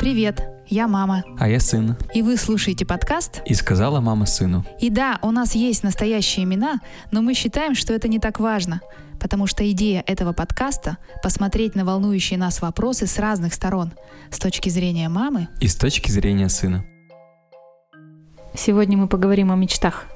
[0.00, 1.22] Привет, я мама.
[1.38, 1.96] А я сын.
[2.12, 4.64] И вы слушаете подкаст И сказала мама сыну.
[4.80, 6.80] И да, у нас есть настоящие имена,
[7.12, 8.80] но мы считаем, что это не так важно,
[9.20, 13.92] потому что идея этого подкаста— посмотреть на волнующие нас вопросы с разных сторон,
[14.30, 15.46] с точки зрения мамы.
[15.60, 16.84] И с точки зрения сына.
[18.54, 20.06] Сегодня мы поговорим о мечтах.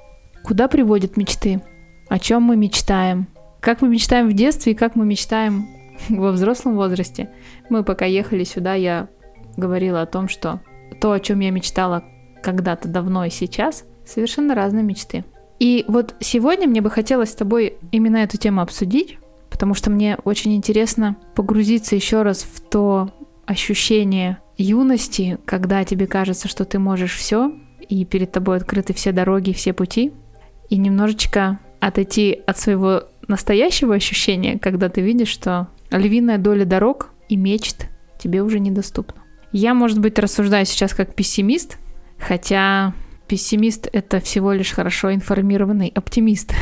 [0.42, 1.62] Куда приводят мечты?
[2.08, 3.28] О чем мы мечтаем?
[3.60, 5.68] Как мы мечтаем в детстве и как мы мечтаем
[6.08, 7.30] во взрослом возрасте?
[7.68, 9.08] Мы пока ехали сюда, я
[9.56, 10.60] говорила о том, что
[11.00, 12.04] то, о чем я мечтала
[12.42, 15.24] когда-то давно и сейчас, совершенно разные мечты.
[15.58, 19.18] И вот сегодня мне бы хотелось с тобой именно эту тему обсудить,
[19.50, 23.10] потому что мне очень интересно погрузиться еще раз в то
[23.44, 27.52] ощущение юности, когда тебе кажется, что ты можешь все,
[27.88, 30.12] и перед тобой открыты все дороги, все пути,
[30.68, 37.36] и немножечко отойти от своего настоящего ощущения, когда ты видишь, что львиная доля дорог и
[37.36, 37.86] мечт
[38.18, 39.22] тебе уже недоступна.
[39.52, 41.78] Я, может быть, рассуждаю сейчас как пессимист,
[42.18, 42.94] хотя
[43.28, 46.52] пессимист— это всего лишь хорошо информированный оптимист.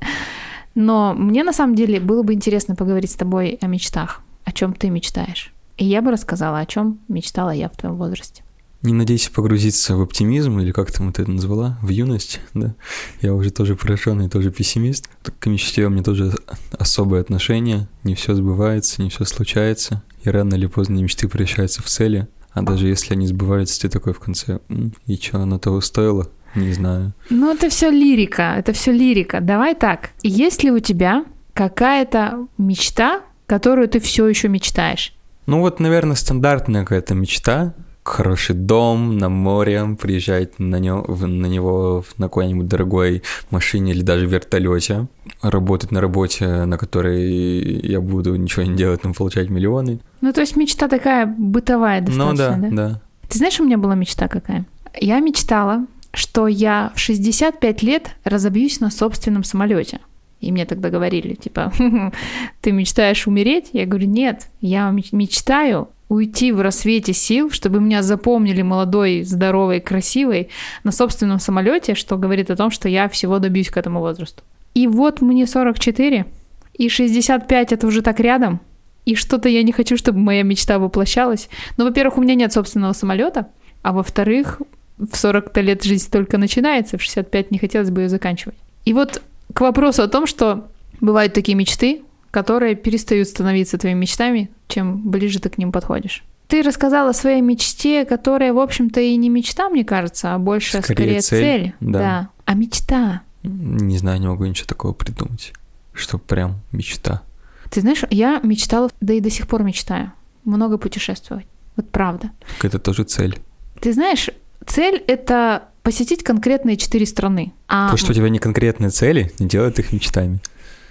[0.74, 4.72] Но мне на самом деле было бы интересно поговорить с тобой о мечтах, о чем
[4.72, 5.52] ты мечтаешь.
[5.76, 8.43] И я бы рассказала, о чем мечтала я в твоем возрасте.
[8.84, 12.74] Не надейся погрузиться в оптимизм, или как там ты это назвала, в юность, да?
[13.22, 15.08] Я уже тоже пораженный, тоже пессимист.
[15.38, 16.34] К мечте у меня тоже
[16.78, 17.88] особое отношение.
[18.02, 20.02] Не все сбывается, не все случается.
[20.22, 22.28] И рано или поздно мечты превращаются в цели.
[22.52, 26.28] А даже если они сбываются, ты такой в конце, «М, и что, оно того стоило?
[26.54, 27.14] Не знаю.
[27.30, 29.40] Ну, это все лирика, это все лирика.
[29.40, 30.10] Давай так.
[30.22, 31.24] Есть ли у тебя
[31.54, 35.14] какая-то мечта, которую ты все еще мечтаешь?
[35.46, 37.74] Ну вот, наверное, стандартная какая-то мечта.
[38.04, 44.26] Хороший дом на море, приезжать на, него, на него на какой-нибудь дорогой машине или даже
[44.26, 45.06] вертолете.
[45.40, 50.00] Работать на работе, на которой я буду ничего не делать, но получать миллионы.
[50.20, 52.88] Ну, то есть мечта такая бытовая достаточно, ну да, да?
[52.88, 53.00] да.
[53.28, 54.66] Ты знаешь, у меня была мечта какая?
[55.00, 60.00] Я мечтала, что я в 65 лет разобьюсь на собственном самолете.
[60.40, 61.72] И мне тогда говорили, типа,
[62.60, 63.70] ты мечтаешь умереть?
[63.72, 69.80] Я говорю, нет, я меч- мечтаю уйти в рассвете сил, чтобы меня запомнили молодой, здоровой,
[69.80, 70.48] красивой
[70.84, 74.42] на собственном самолете, что говорит о том, что я всего добьюсь к этому возрасту.
[74.74, 76.26] И вот мне 44,
[76.74, 78.60] и 65 это уже так рядом,
[79.04, 81.48] и что-то я не хочу, чтобы моя мечта воплощалась.
[81.76, 83.48] Но, во-первых, у меня нет собственного самолета,
[83.82, 84.62] а во-вторых,
[84.98, 88.56] в 40 лет жизнь только начинается, в 65 не хотелось бы ее заканчивать.
[88.84, 89.22] И вот
[89.52, 90.68] к вопросу о том, что
[91.00, 92.02] бывают такие мечты,
[92.34, 96.24] которые перестают становиться твоими мечтами, чем ближе ты к ним подходишь.
[96.48, 100.82] Ты рассказала о своей мечте, которая, в общем-то, и не мечта, мне кажется, а больше
[100.82, 101.74] Скорее скорее, цель, цель.
[101.78, 102.30] да.
[102.44, 103.22] А мечта.
[103.44, 105.52] Не знаю, не могу ничего такого придумать.
[105.92, 107.22] Что прям мечта.
[107.70, 110.10] Ты знаешь, я мечтала, да и до сих пор мечтаю,
[110.44, 111.46] много путешествовать.
[111.76, 112.32] Вот правда.
[112.56, 113.38] Так это тоже цель.
[113.80, 114.28] Ты знаешь,
[114.66, 117.52] цель— это посетить конкретные четыре страны.
[117.68, 120.40] А, То, что у тебя не конкретные цели, не делает их мечтами.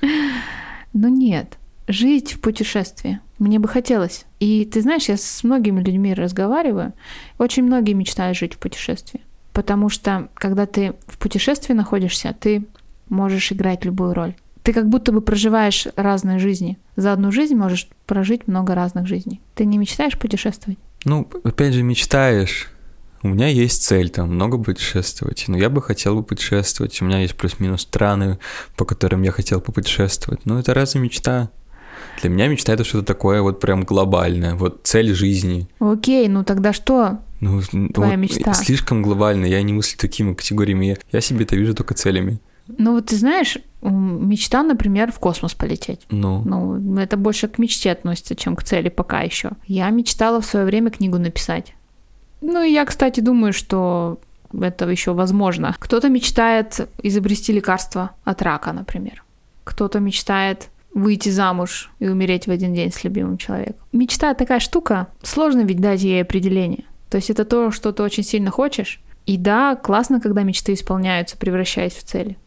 [0.93, 3.19] Ну нет, жить в путешествии.
[3.39, 4.25] Мне бы хотелось.
[4.39, 6.93] И ты знаешь, я с многими людьми разговариваю.
[7.39, 9.21] Очень многие мечтают жить в путешествии.
[9.51, 12.65] Потому что, когда ты в путешествии находишься, ты
[13.09, 14.35] можешь играть любую роль.
[14.63, 16.77] Ты как будто бы проживаешь разные жизни.
[16.95, 19.41] За одну жизнь можешь прожить много разных жизней.
[19.55, 20.79] Ты не мечтаешь путешествовать?
[21.03, 22.69] Ну, опять же, мечтаешь.
[23.23, 27.01] У меня есть цель там много путешествовать, но я бы хотел бы путешествовать.
[27.01, 28.38] У меня есть плюс-минус страны,
[28.75, 30.45] по которым я хотел путешествовать.
[30.45, 31.50] Но это разве мечта?
[32.22, 35.69] Для меня мечта это что-то такое вот прям глобальное, вот цель жизни.
[35.79, 37.19] Окей, ну тогда что?
[37.39, 37.62] Ну,
[37.94, 38.53] Твоя вот мечта.
[38.53, 40.97] Слишком глобально, я не мыслю такими категориями.
[41.12, 42.39] Я, себе это вижу только целями.
[42.67, 46.01] Ну вот ты знаешь, мечта, например, в космос полететь.
[46.09, 49.51] Ну, Ну, это больше к мечте относится, чем к цели пока еще.
[49.66, 51.73] Я мечтала в свое время книгу написать.
[52.45, 54.19] Ну, и я, кстати, думаю, что
[54.53, 55.73] это еще возможно.
[55.79, 59.23] Кто-то мечтает изобрести лекарство от рака, например.
[59.63, 63.85] Кто-то мечтает выйти замуж и умереть в один день с любимым человеком.
[63.94, 66.83] Мечта такая штука, сложно ведь дать ей определение.
[67.09, 69.00] То есть это то, что ты очень сильно хочешь.
[69.25, 72.38] И да, классно, когда мечты исполняются, превращаясь в цели.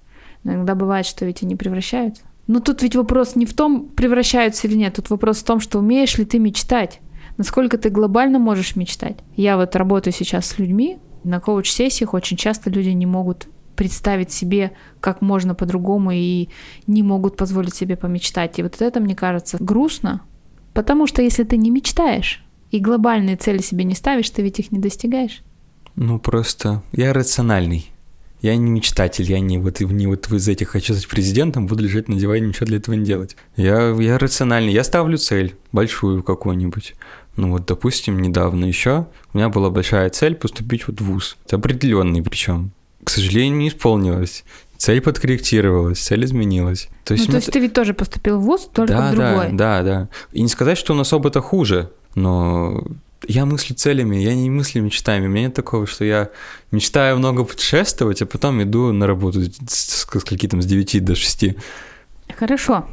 [0.45, 2.23] Но иногда бывает, что ведь и не превращаются.
[2.47, 4.95] Но тут ведь вопрос не в том, превращаются или нет.
[4.95, 7.01] Тут вопрос в том, что умеешь ли ты мечтать.
[7.37, 9.19] Насколько ты глобально можешь мечтать.
[9.37, 10.99] Я вот работаю сейчас с людьми.
[11.25, 16.49] На коуч-сессиях очень часто люди не могут представить себе, как можно по-другому, и
[16.87, 18.59] не могут позволить себе помечтать.
[18.59, 20.23] И вот это, мне кажется, грустно,
[20.73, 24.73] потому что если ты не мечтаешь и глобальные цели себе не ставишь, ты ведь их
[24.73, 25.43] не достигаешь.
[25.95, 27.91] ну просто я рациональный.
[28.41, 32.09] я не мечтатель, я не вот, не вот из этих хочу стать президентом, буду лежать
[32.09, 33.37] на диване, ничего для этого не делать.
[33.57, 36.95] Я, я рациональный, я ставлю цель, большую какую-нибудь.
[37.37, 41.37] Ну вот, допустим, недавно еще у меня была большая цель поступить вот в ВУЗ.
[41.51, 42.73] Определенный причем.
[43.05, 44.45] К сожалению, не исполнилось.
[44.79, 46.89] Цель подкорректировалась, цель изменилась.
[47.05, 49.49] То есть, ну, то есть ты ведь тоже поступил в ВУЗ, только да, в другой.
[49.53, 50.09] Да, да, да.
[50.33, 52.85] И не сказать, что у нас оба-то хуже, но
[53.27, 55.27] я мыслю целями, я не мыслю мечтами.
[55.27, 56.31] У меня нет такого, что я
[56.71, 61.15] мечтаю много путешествовать, а потом иду на работу с, с, с какие-то с 9 до
[61.15, 61.57] 6.
[62.37, 62.87] Хорошо.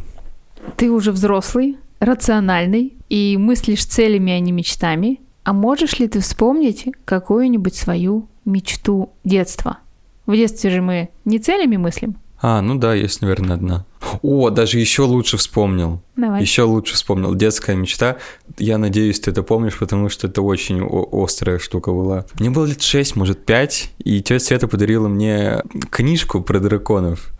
[0.77, 5.19] Ты уже взрослый, рациональный и мыслишь целями, а не мечтами.
[5.43, 9.79] А можешь ли ты вспомнить какую-нибудь свою мечту детства?
[10.25, 12.17] В детстве же мы не целями мыслим.
[12.45, 13.85] А, ну да, есть, наверное, одна.
[14.21, 16.01] О, даже еще лучше вспомнил.
[16.17, 16.41] Давай.
[16.41, 17.33] Еще лучше вспомнил.
[17.35, 18.17] Детская мечта.
[18.57, 22.25] Я надеюсь, ты это помнишь, потому что это очень острая штука была.
[22.39, 27.31] Мне было лет 6, может, 5, и тетя Света подарила мне книжку про драконов.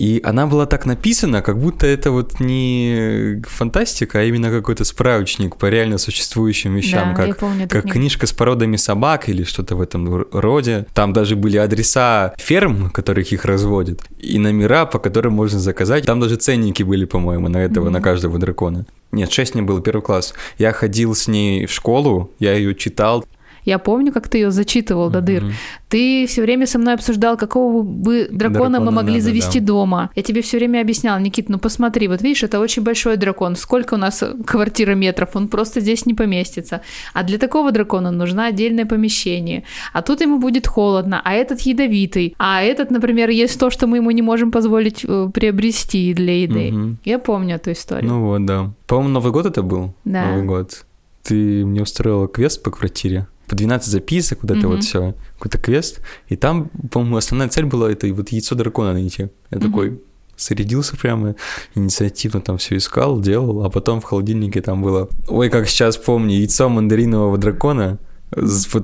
[0.00, 5.56] И она была так написана, как будто это вот не фантастика, а именно какой-то справочник
[5.56, 9.82] по реально существующим вещам, да, как, помню как книжка с породами собак или что-то в
[9.82, 10.86] этом роде.
[10.94, 16.06] Там даже были адреса ферм, которых их разводят, и номера, по которым можно заказать.
[16.06, 17.90] Там даже ценники были, по-моему, на этого, mm-hmm.
[17.90, 18.86] на каждого дракона.
[19.12, 20.32] Нет, 6 не было, первый класс.
[20.56, 23.22] Я ходил с ней в школу, я ее читал.
[23.64, 25.12] Я помню, как ты ее зачитывал mm-hmm.
[25.12, 25.44] до дыр.
[25.88, 29.66] Ты все время со мной обсуждал, какого бы дракона, дракона мы могли надо, завести да.
[29.66, 30.10] дома.
[30.14, 33.56] Я тебе все время объяснял, Никит, ну посмотри, вот видишь, это очень большой дракон.
[33.56, 35.30] Сколько у нас квартира метров?
[35.34, 36.80] Он просто здесь не поместится.
[37.12, 39.64] А для такого дракона нужно отдельное помещение.
[39.92, 42.34] А тут ему будет холодно, а этот ядовитый.
[42.38, 46.72] А этот, например, есть то, что мы ему не можем позволить э, приобрести для еды.
[46.72, 46.96] Угу.
[47.04, 48.08] Я помню эту историю.
[48.08, 48.72] Ну вот, да.
[48.86, 49.94] По-моему, Новый год это был?
[50.04, 50.26] Да.
[50.26, 50.84] Новый год.
[51.22, 53.26] Ты мне устроила квест по квартире?
[53.50, 54.66] По 12 записок, вот это mm-hmm.
[54.68, 56.00] вот все, какой-то квест.
[56.28, 59.22] И там, по-моему, основная цель была это вот яйцо дракона найти.
[59.22, 59.60] Я mm-hmm.
[59.60, 60.00] такой
[60.38, 61.34] зарядился прямо,
[61.74, 66.36] инициативно там все искал, делал, а потом в холодильнике там было, ой, как сейчас помню,
[66.36, 67.98] яйцо мандаринового дракона,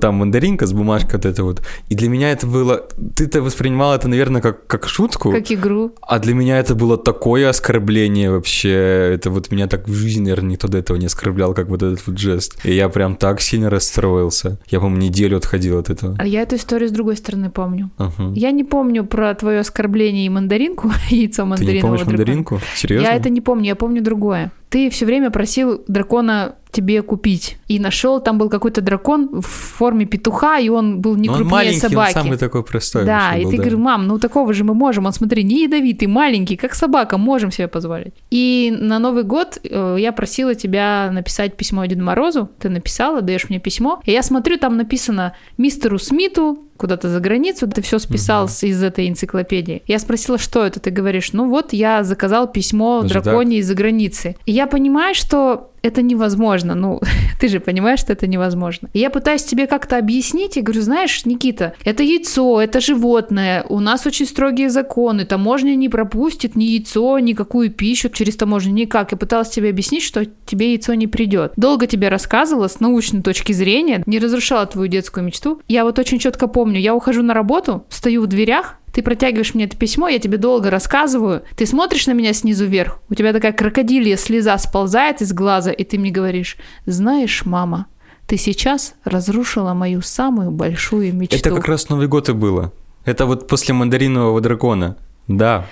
[0.01, 1.61] там мандаринка с бумажкой вот это вот.
[1.89, 2.87] И для меня это было...
[3.15, 5.31] Ты-то воспринимал это, наверное, как, как шутку.
[5.31, 5.93] Как игру.
[6.01, 9.13] А для меня это было такое оскорбление вообще.
[9.13, 12.05] Это вот меня так в жизни, наверное, никто до этого не оскорблял, как вот этот
[12.07, 12.59] вот жест.
[12.63, 14.59] И я прям так сильно расстроился.
[14.67, 16.15] Я, по-моему, неделю отходил от этого.
[16.19, 17.89] А я эту историю с другой стороны помню.
[17.97, 18.33] Uh-huh.
[18.35, 22.59] Я не помню про твое оскорбление и мандаринку, яйцо мандаринового Ты не помнишь мандаринку?
[22.75, 23.05] Серьезно?
[23.05, 24.51] Я это не помню, я помню другое.
[24.69, 27.57] Ты все время просил дракона тебе купить.
[27.67, 31.73] И нашел, там был какой-то дракон в форме петуха, и он был не Но крупнее
[31.73, 32.17] он собаки.
[32.17, 33.05] Он самый такой простой.
[33.05, 33.63] Да, и был, ты да.
[33.63, 35.05] говоришь, мам, ну такого же мы можем.
[35.05, 38.13] Он, смотри, не ядовитый, маленький, как собака, можем себе позволить.
[38.29, 42.49] И на Новый год э, я просила тебя написать письмо Деду Морозу.
[42.59, 44.01] Ты написала, даешь мне письмо.
[44.05, 48.53] И я смотрю, там написано мистеру Смиту, куда-то за границу, ты все списал угу.
[48.61, 49.83] из этой энциклопедии.
[49.87, 50.79] Я спросила, что это?
[50.79, 54.35] Ты говоришь, ну вот я заказал письмо Даже драконе из-за границы.
[54.45, 56.75] И я понимаю, что это невозможно.
[56.75, 57.01] Ну,
[57.39, 58.89] ты же понимаешь, что это невозможно.
[58.93, 63.79] И я пытаюсь тебе как-то объяснить и говорю, знаешь, Никита, это яйцо, это животное, у
[63.79, 69.11] нас очень строгие законы, таможня не пропустит ни яйцо, никакую пищу через таможню, никак.
[69.11, 71.53] Я пыталась тебе объяснить, что тебе яйцо не придет.
[71.55, 75.61] Долго тебе рассказывала с научной точки зрения, не разрушала твою детскую мечту.
[75.67, 79.65] Я вот очень четко помню, я ухожу на работу, стою в дверях, ты протягиваешь мне
[79.65, 83.53] это письмо, я тебе долго рассказываю, ты смотришь на меня снизу вверх, у тебя такая
[83.53, 87.87] крокодилья слеза сползает из глаза, и ты мне говоришь, знаешь, мама,
[88.25, 91.37] ты сейчас разрушила мою самую большую мечту.
[91.37, 92.73] Это как раз Новый год и было.
[93.05, 94.97] Это вот после мандаринового дракона.
[95.27, 95.65] Да.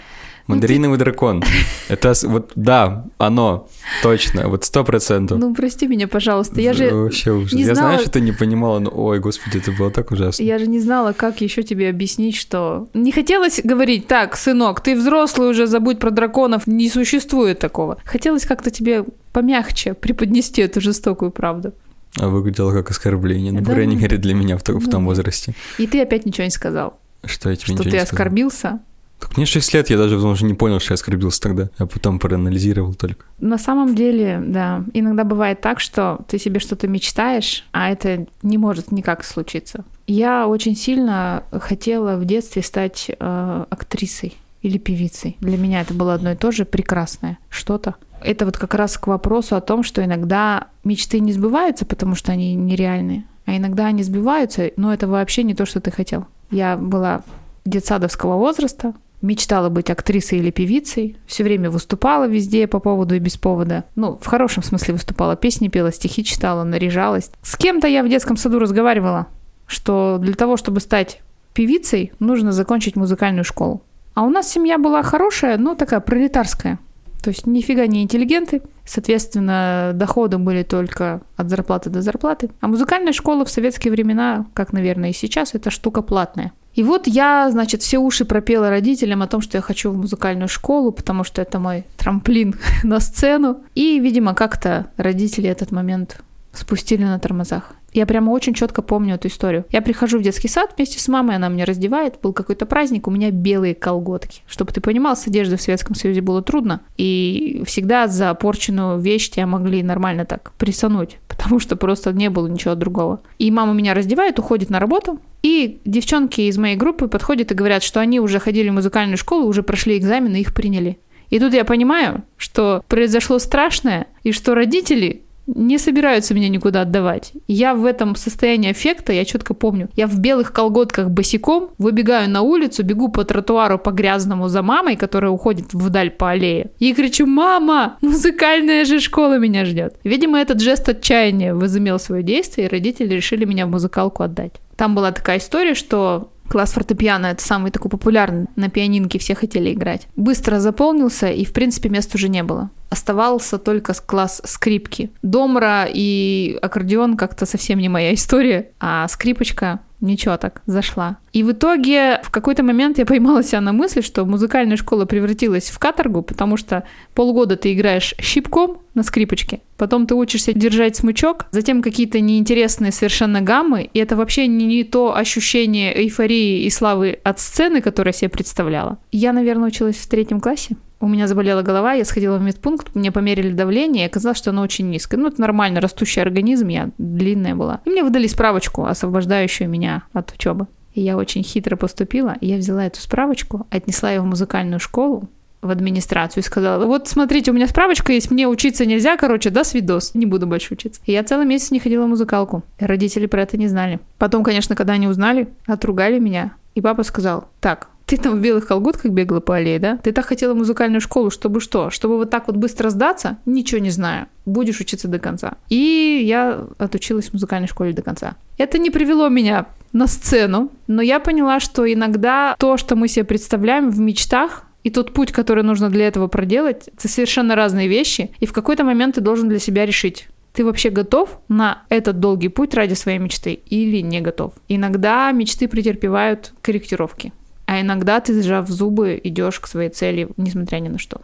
[0.48, 1.44] Мандариновый дракон.
[1.90, 3.68] Это вот, да, оно,
[4.04, 5.40] точно, вот сто процентов.
[5.40, 7.54] Ну, прости меня, пожалуйста, я же Вообще ужас.
[7.54, 10.44] Не я знаю, что ты не понимала, но, ой, господи, это было так ужасно.
[10.44, 12.88] Я же не знала, как еще тебе объяснить, что...
[12.94, 17.98] Не хотелось говорить, так, сынок, ты взрослый уже, забудь про драконов, не существует такого.
[18.06, 21.74] Хотелось как-то тебе помягче преподнести эту жестокую правду.
[22.18, 25.06] А выглядело как оскорбление, ну, да, по крайней мере, для меня в, том, в том
[25.06, 25.54] возрасте.
[25.78, 26.98] И ты опять ничего не сказал.
[27.26, 28.80] Что я тебе Что ты оскорбился,
[29.28, 31.70] так мне 6 лет, я даже уже не понял, что я оскорбился тогда.
[31.80, 33.26] Я потом проанализировал только.
[33.40, 38.58] На самом деле, да, иногда бывает так, что ты себе что-то мечтаешь, а это не
[38.58, 39.84] может никак случиться.
[40.08, 45.38] Я очень сильно хотела в детстве стать э, актрисой или певицей.
[45.40, 47.96] Для меня это было одно и то же прекрасное что-то.
[48.22, 52.32] Это вот как раз к вопросу о том, что иногда мечты не сбываются, потому что
[52.32, 56.26] они нереальные, а иногда они сбиваются, но это вообще не то, что ты хотел.
[56.52, 57.24] Я была
[57.66, 58.94] детсадовского возраста,
[59.26, 63.84] мечтала быть актрисой или певицей, все время выступала везде по поводу и без повода.
[63.96, 67.32] Ну, в хорошем смысле выступала, песни пела, стихи читала, наряжалась.
[67.42, 69.28] С кем-то я в детском саду разговаривала,
[69.68, 71.22] что для того, чтобы стать
[71.54, 73.82] певицей, нужно закончить музыкальную школу.
[74.14, 76.80] А у нас семья была хорошая, но такая пролетарская.
[77.24, 82.52] То есть нифига не интеллигенты, соответственно, доходы были только от зарплаты до зарплаты.
[82.62, 86.54] А музыкальная школа в советские времена, как, наверное, и сейчас, это штука платная.
[86.76, 90.50] И вот я, значит, все уши пропела родителям о том, что я хочу в музыкальную
[90.50, 93.62] школу, потому что это мой трамплин на сцену.
[93.76, 96.20] И, видимо, как-то родители этот момент
[96.58, 97.74] спустили на тормозах.
[97.96, 99.64] Я прямо очень четко помню эту историю.
[99.72, 103.12] Я прихожу в детский сад вместе с мамой, она меня раздевает, был какой-то праздник, у
[103.12, 104.42] меня белые колготки.
[104.48, 109.30] Чтобы ты понимал, с одеждой в Советском Союзе было трудно, и всегда за порченную вещь
[109.30, 113.22] тебя могли нормально так присануть, потому что просто не было ничего другого.
[113.40, 117.82] И мама меня раздевает, уходит на работу, и девчонки из моей группы подходят и говорят,
[117.82, 121.00] что они уже ходили в музыкальную школу, уже прошли экзамены, их приняли.
[121.30, 127.34] И тут я понимаю, что произошло страшное, и что родители не собираются меня никуда отдавать.
[127.48, 129.90] Я в этом состоянии эффекта, я четко помню.
[129.96, 134.96] Я в белых колготках босиком выбегаю на улицу, бегу по тротуару по грязному за мамой,
[134.96, 136.72] которая уходит вдаль по аллее.
[136.80, 139.96] И кричу, мама, музыкальная же школа меня ждет.
[140.04, 144.54] Видимо, этот жест отчаяния возымел свое действие, и родители решили меня в музыкалку отдать.
[144.76, 149.74] Там была такая история, что Класс фортепиано— это самый такой популярный, на пианинке все хотели
[149.74, 150.08] играть.
[150.16, 152.70] Быстро заполнился, и, в принципе, мест уже не было.
[152.96, 155.12] Оставался только класс скрипки.
[155.22, 161.18] Домра и аккордеон как-то совсем не моя история, а скрипочка Ничего так, зашла.
[161.34, 165.70] И в итоге в какой-то момент я поймала себя на мысли, что музыкальная школа превратилась
[165.70, 166.84] в каторгу, потому что
[167.14, 173.42] полгода ты играешь щипком на скрипочке, потом ты учишься держать смычок, затем какие-то неинтересные совершенно
[173.42, 178.18] гаммы, и это вообще не, не то ощущение эйфории и славы от сцены, которое я
[178.18, 179.00] себе представляла.
[179.12, 180.76] Я, наверное, училась в третьем классе,
[181.06, 184.64] у меня заболела голова, я сходила в медпункт, мне померили давление, и оказалось, что оно
[184.64, 185.20] очень низкое.
[185.20, 187.82] Ну, это нормально, растущий организм, я длинная была.
[187.86, 190.68] И мне выдали справочку, освобождающую меня от учебы.
[190.94, 195.30] И я очень хитро поступила, и я взяла эту справочку, отнесла ее в музыкальную школу,
[195.62, 199.64] в администрацию и сказала, вот смотрите, у меня справочка есть, мне учиться нельзя, короче, да,
[199.64, 201.02] свидос, не буду больше учиться.
[201.06, 202.64] И я целый месяц не ходила в музыкалку.
[202.80, 204.00] Родители про это не знали.
[204.18, 206.54] Потом, конечно, когда они узнали, отругали меня.
[206.76, 209.98] И папа сказал, так, ты там в белых колготках бегала по аллее, да?
[209.98, 211.90] Ты так хотела музыкальную школу, чтобы что?
[211.90, 213.38] Чтобы вот так вот быстро сдаться?
[213.46, 214.28] Ничего не знаю.
[214.46, 215.56] Будешь учиться до конца.
[215.70, 218.36] И я отучилась в музыкальной школе до конца.
[218.58, 223.26] Это не привело меня на сцену, но я поняла, что иногда то, что мы себе
[223.26, 228.30] представляем в мечтах, и тот путь, который нужно для этого проделать, это совершенно разные вещи.
[228.40, 232.50] И в какой-то момент ты должен для себя решить, ты вообще готов на этот долгий
[232.50, 234.54] путь ради своей мечты или не готов.
[234.68, 237.34] Иногда мечты претерпевают корректировки.
[237.66, 241.22] А иногда ты, сжав зубы, идешь к своей цели, несмотря ни на что.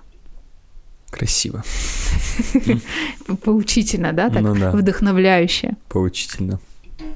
[1.10, 1.64] Красиво.
[3.44, 4.30] Поучительно, да?
[4.30, 4.72] Так Ну да.
[4.72, 5.76] вдохновляюще.
[5.90, 6.60] Поучительно.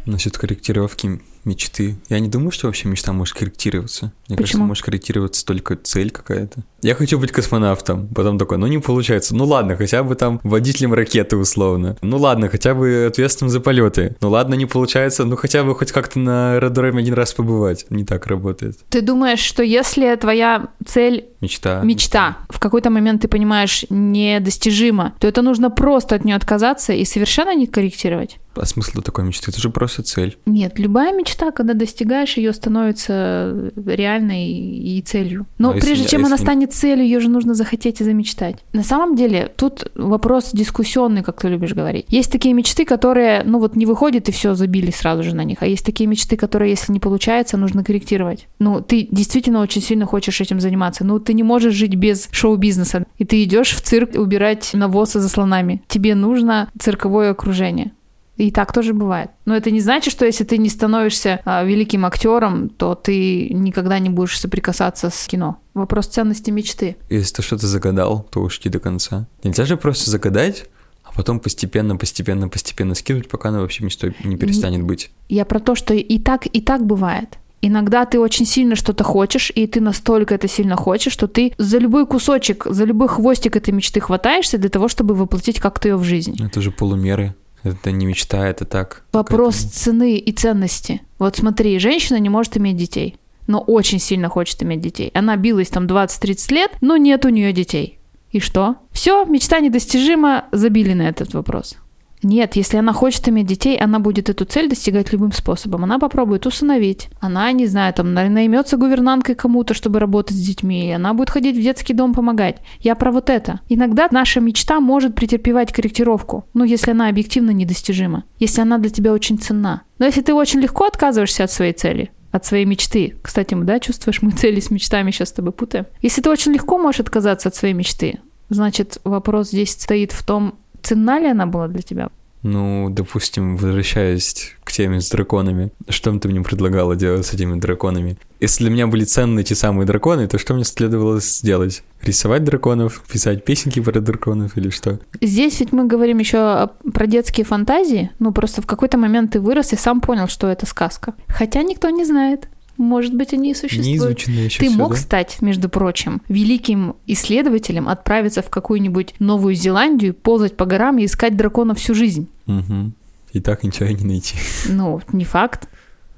[0.05, 1.95] Насчет корректировки мечты.
[2.09, 4.11] Я не думаю, что вообще мечта может корректироваться.
[4.27, 4.65] Мне кажется, Почему?
[4.65, 6.61] может корректироваться только цель какая-то.
[6.81, 8.07] Я хочу быть космонавтом.
[8.07, 9.35] Потом такой, ну не получается.
[9.35, 11.97] Ну ладно, хотя бы там водителем ракеты условно.
[12.01, 14.15] Ну ладно, хотя бы ответственным за полеты.
[14.21, 15.25] Ну ладно, не получается.
[15.25, 17.85] Ну хотя бы хоть как-то на аэродроме один раз побывать.
[17.89, 18.77] Не так работает.
[18.89, 21.81] Ты думаешь, что если твоя цель Мечта.
[21.81, 27.05] мечта в какой-то момент ты понимаешь недостижима, то это нужно просто от нее отказаться и
[27.05, 28.37] совершенно не корректировать?
[28.55, 29.51] А смысл такой мечты?
[29.51, 30.37] Это же просто цель.
[30.45, 35.45] Нет, любая мечта, когда достигаешь ее, становится реальной и целью.
[35.57, 38.01] Но А если прежде чем а она если не- станет целью, ее же нужно захотеть
[38.01, 38.57] и замечтать.
[38.73, 42.05] На самом деле, тут вопрос дискуссионный, как ты любишь говорить.
[42.09, 45.57] Есть такие мечты, которые, ну вот не выходят и все, забили сразу же на них.
[45.61, 48.47] А есть такие мечты, которые, если не получается, нужно корректировать.
[48.59, 51.03] Ну, ты действительно очень сильно хочешь этим заниматься.
[51.03, 53.05] Ну, ты не можешь жить без шоу-бизнеса.
[53.17, 55.81] И ты идешь в цирк убирать навозы за слонами.
[55.87, 57.91] Тебе нужно цирковое окружение.
[58.37, 59.31] И так тоже бывает.
[59.45, 63.99] Но это не значит, что если ты не становишься а, великим актером, то ты никогда
[63.99, 65.57] не будешь соприкасаться с кино.
[65.73, 66.97] Вопрос ценности мечты.
[67.09, 69.27] Если ты что-то загадал, то уж до конца.
[69.43, 70.65] Нельзя же просто загадать,
[71.03, 75.11] а потом постепенно, постепенно, постепенно скинуть, пока она вообще мечтой не перестанет быть.
[75.29, 77.37] Я про то, что и так, и так бывает.
[77.61, 81.77] Иногда ты очень сильно что-то хочешь, и ты настолько это сильно хочешь, что ты за
[81.79, 86.03] любой кусочек, за любой хвостик этой мечты хватаешься для того, чтобы воплотить как-то ее в
[86.03, 86.37] жизнь.
[86.43, 87.33] Это же полумеры.
[87.65, 89.03] Это не мечта, это так.
[89.11, 91.01] Вопрос цены и ценности.
[91.17, 93.17] Вот смотри, женщина не может иметь детей,
[93.47, 95.09] но очень сильно хочет иметь детей.
[95.15, 97.97] Она билась там 20-30 лет, но нет у нее детей.
[98.29, 98.75] И что?
[98.91, 101.77] Все, мечта недостижима, забили на этот вопрос.
[102.25, 105.83] Нет, если она хочет иметь детей, она будет эту цель достигать любым способом.
[105.83, 107.09] Она попробует усыновить.
[107.19, 110.91] Она, не знаю, там на- наймется гувернанткой кому-то, чтобы работать с детьми.
[110.91, 112.57] Она будет ходить в детский дом помогать.
[112.79, 113.59] Я про вот это.
[113.69, 119.13] Иногда наша мечта может претерпевать корректировку, ну, если она объективно недостижима, если она для тебя
[119.13, 119.83] очень ценна.
[119.99, 123.17] Но если ты очень легко отказываешься от своей цели, от своей мечты.
[123.21, 125.85] Кстати, да, чувствуешь, мы цели с мечтами сейчас с тобой путаем.
[126.01, 128.17] Если ты очень легко можешь отказаться от своей мечты,
[128.49, 130.55] значит, вопрос здесь стоит в том,
[130.85, 132.09] ценна ли она была для тебя.
[132.43, 137.59] Ну, допустим, возвращаясь к теме с драконами, что бы ты мне предлагала делать с этими
[137.59, 138.17] драконами?
[138.39, 141.81] Если для меня были ценны эти самые драконы, то что мне следовало сделать?
[142.03, 144.99] Рисовать драконов, писать песенки про драконов или что?
[145.21, 149.73] Здесь ведь мы говорим еще про детские фантазии, ну просто в какой-то момент ты вырос
[149.73, 151.15] и сам понял, что это сказка.
[151.27, 152.47] Хотя никто не знает.
[152.77, 154.19] Может быть, они и существуют.
[154.19, 154.97] еще Ты всё, мог да?
[154.97, 161.37] стать, между прочим, великим исследователем, отправиться в какую-нибудь Новую Зеландию, ползать по горам и искать
[161.37, 162.27] драконов всю жизнь.
[162.45, 162.93] Мгм.
[163.31, 164.37] И так ничего и не найти.
[164.69, 165.67] Ну, не факт.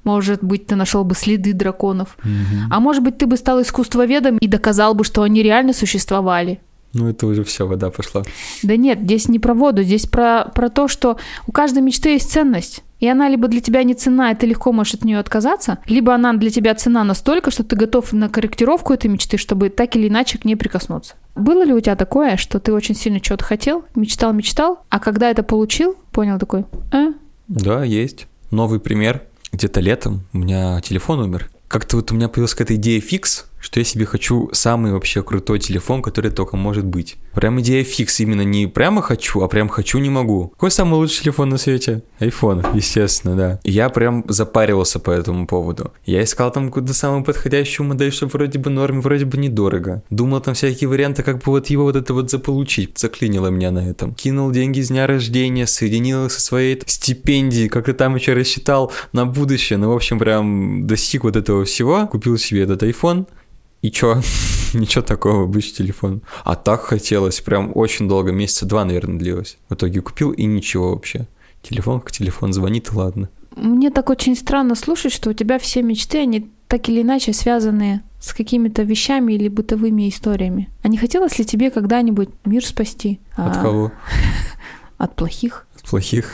[0.04, 2.16] Может быть, ты нашел бы следы драконов.
[2.22, 2.68] Мгм.
[2.70, 6.60] А может быть, ты бы стал искусствоведом и доказал бы, что они реально существовали.
[6.94, 8.22] Ну, это уже все, вода пошла.
[8.62, 12.30] Да нет, здесь не про воду, здесь про, про то, что у каждой мечты есть
[12.30, 12.82] ценность.
[13.00, 16.14] И она либо для тебя не цена, и ты легко можешь от нее отказаться, либо
[16.14, 20.08] она для тебя цена настолько, что ты готов на корректировку этой мечты, чтобы так или
[20.08, 21.14] иначе к ней прикоснуться.
[21.36, 25.30] Было ли у тебя такое, что ты очень сильно чего-то хотел, мечтал, мечтал, а когда
[25.30, 27.12] это получил, понял такой, э,
[27.46, 28.26] Да, есть.
[28.50, 29.22] Новый пример.
[29.52, 31.50] Где-то летом у меня телефон умер.
[31.68, 35.58] Как-то вот у меня появилась какая-то идея фикс, что я себе хочу самый вообще крутой
[35.58, 37.16] телефон, который только может быть.
[37.34, 40.48] Прям идея фикс, именно не прямо хочу, а прям хочу не могу.
[40.48, 42.02] Какой самый лучший телефон на свете?
[42.20, 43.60] iPhone, естественно, да.
[43.64, 45.92] Я прям запаривался по этому поводу.
[46.04, 50.02] Я искал там какую-то самую подходящую модель, чтобы вроде бы норм, вроде бы недорого.
[50.10, 52.98] Думал там всякие варианты, как бы вот его вот это вот заполучить.
[52.98, 54.14] Заклинило меня на этом.
[54.14, 59.26] Кинул деньги с дня рождения, соединил их со своей стипендией, как-то там еще рассчитал на
[59.26, 59.78] будущее.
[59.78, 62.06] Ну, в общем, прям достиг вот этого всего.
[62.06, 63.26] Купил себе этот iPhone.
[63.82, 64.20] И чё?
[64.74, 66.22] Ничего такого, обычный телефон.
[66.44, 69.56] А так хотелось, прям очень долго, месяца два, наверное, длилось.
[69.68, 71.26] В итоге купил и ничего вообще.
[71.62, 73.28] Телефон как телефон, звонит, ладно.
[73.56, 78.02] Мне так очень странно слушать, что у тебя все мечты, они так или иначе связаны
[78.20, 80.68] с какими-то вещами или бытовыми историями.
[80.82, 83.20] А не хотелось ли тебе когда-нибудь мир спасти?
[83.36, 83.92] От А, кого?
[84.98, 85.66] От плохих?
[85.76, 86.32] От плохих.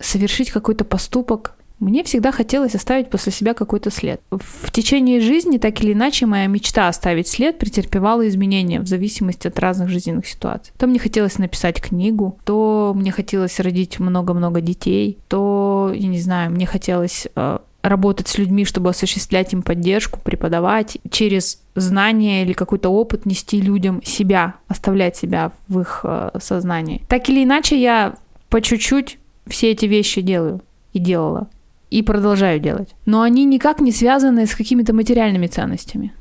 [0.00, 1.54] Совершить какой-то поступок?
[1.84, 4.18] Мне всегда хотелось оставить после себя какой-то след.
[4.30, 9.58] В течение жизни, так или иначе, моя мечта оставить след претерпевала изменения в зависимости от
[9.58, 10.72] разных жизненных ситуаций.
[10.78, 16.52] То мне хотелось написать книгу, то мне хотелось родить много-много детей, то, я не знаю,
[16.52, 22.88] мне хотелось э, работать с людьми, чтобы осуществлять им поддержку, преподавать, через знания или какой-то
[22.88, 27.02] опыт нести людям себя, оставлять себя в их э, сознании.
[27.10, 28.14] Так или иначе, я
[28.48, 29.18] по чуть-чуть
[29.48, 30.62] все эти вещи делаю
[30.94, 31.48] и делала.
[31.94, 32.88] И продолжаю делать.
[33.06, 36.12] Но они никак не связаны с какими-то материальными ценностями.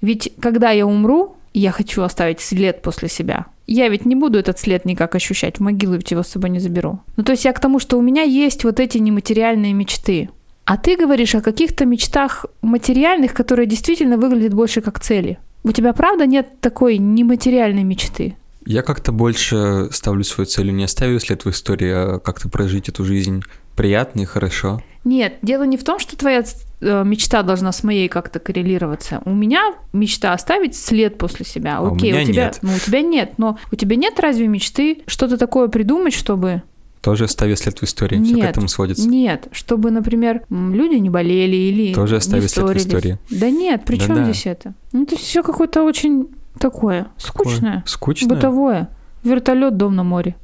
[0.00, 4.58] Ведь когда я умру, я хочу оставить след после себя, я ведь не буду этот
[4.58, 6.98] след никак ощущать, в могилу ведь его с собой не заберу.
[7.16, 10.30] Ну то есть я к тому, что у меня есть вот эти нематериальные мечты.
[10.64, 15.38] А ты говоришь о каких-то мечтах материальных, которые действительно выглядят больше как цели.
[15.62, 18.36] У тебя правда нет такой нематериальной мечты?
[18.66, 23.04] Я как-то больше ставлю свою целью не оставить след в истории, а как-то прожить эту
[23.04, 23.42] жизнь
[23.76, 24.82] приятно и хорошо.
[25.04, 26.44] Нет, дело не в том, что твоя
[26.80, 29.22] э, мечта должна с моей как-то коррелироваться.
[29.24, 31.78] У меня мечта оставить след после себя.
[31.78, 32.58] А у Окей, меня тебя, нет.
[32.62, 36.62] ну у тебя нет, но у тебя нет разве мечты что-то такое придумать, чтобы
[37.00, 38.22] Тоже оставить след в истории.
[38.22, 38.50] Все к Нет.
[38.50, 39.08] этому сводится.
[39.08, 43.18] нет, чтобы, например, люди не болели или Тоже не оставить след в истории.
[43.30, 44.24] Да нет, при чем Да-да.
[44.24, 44.74] здесь это?
[44.92, 48.28] Ну это все какое-то очень такое скучное, Скучно.
[48.34, 48.90] бытовое.
[49.24, 50.36] Вертолет, дом на море.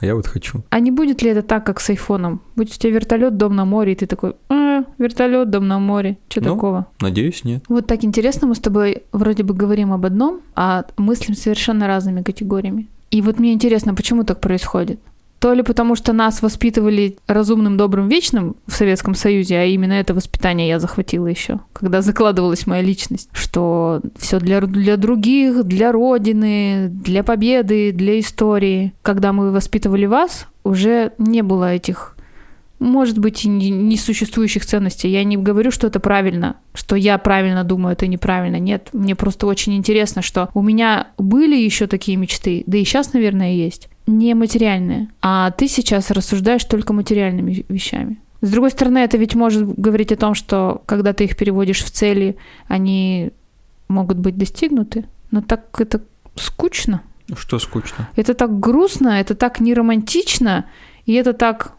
[0.00, 0.62] А я вот хочу.
[0.70, 2.40] А не будет ли это так, как с айфоном?
[2.56, 6.16] Будет у тебя вертолет, дом на море, и ты такой, а, вертолет, дом на море.
[6.28, 6.54] Что Ну.
[6.54, 6.86] такого?
[7.00, 7.64] Надеюсь, нет.
[7.68, 12.22] Вот так интересно, мы с тобой вроде бы говорим об одном, а мыслим совершенно разными
[12.22, 12.86] категориями.
[13.10, 15.00] И вот мне интересно, почему так происходит?
[15.38, 20.12] То ли потому, что нас воспитывали разумным, добрым, вечным в Советском Союзе, а именно это
[20.12, 26.88] воспитание я захватила еще, когда закладывалась моя личность, что все для, для других, для Родины,
[26.88, 28.92] для победы, для истории.
[29.02, 32.16] Когда мы воспитывали вас, уже не было этих
[32.78, 35.08] может быть, и не- несуществующих ценностей.
[35.08, 38.56] Я не говорю, что это правильно, что я правильно думаю, это неправильно.
[38.56, 43.12] Нет, мне просто очень интересно, что у меня были еще такие мечты, да и сейчас,
[43.12, 45.08] наверное, есть, нематериальные.
[45.20, 48.18] А ты сейчас рассуждаешь только материальными вещами.
[48.40, 51.90] С другой стороны, это ведь может говорить о том, что когда ты их переводишь в
[51.90, 52.36] цели,
[52.68, 53.32] они
[53.88, 55.06] могут быть достигнуты.
[55.30, 56.02] Но так это
[56.36, 57.02] скучно.
[57.36, 58.08] Что скучно?
[58.16, 60.66] Это так грустно, это так неромантично,
[61.04, 61.72] и это так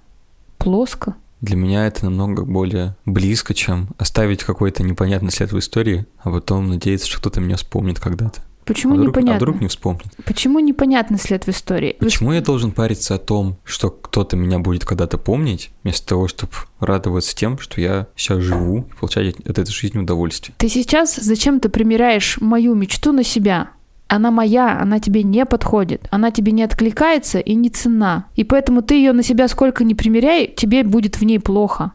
[0.58, 1.15] плоско.
[1.42, 6.70] Для меня это намного более близко, чем оставить какой-то непонятный след в истории, а потом
[6.70, 8.42] надеяться, что кто-то меня вспомнит когда-то.
[8.69, 9.34] Почему а вдруг, непонятно?
[9.34, 10.05] А вдруг не вспомнит?
[10.25, 11.97] Почему непонятный след в истории?
[11.99, 16.27] Вы Почему я должен париться о том, что кто-то меня будет когда-то помнить, вместо того,
[16.27, 20.53] чтобы радоваться тем, что я сейчас живу и получать от этой жизни удовольствие?
[20.60, 23.71] Ты сейчас зачем-то примеряешь мою мечту на себя.
[24.08, 28.25] Она моя, она тебе не подходит, она тебе не откликается и не цена.
[28.36, 31.93] И поэтому ты ее на себя сколько ни примеряй, тебе будет в ней плохо.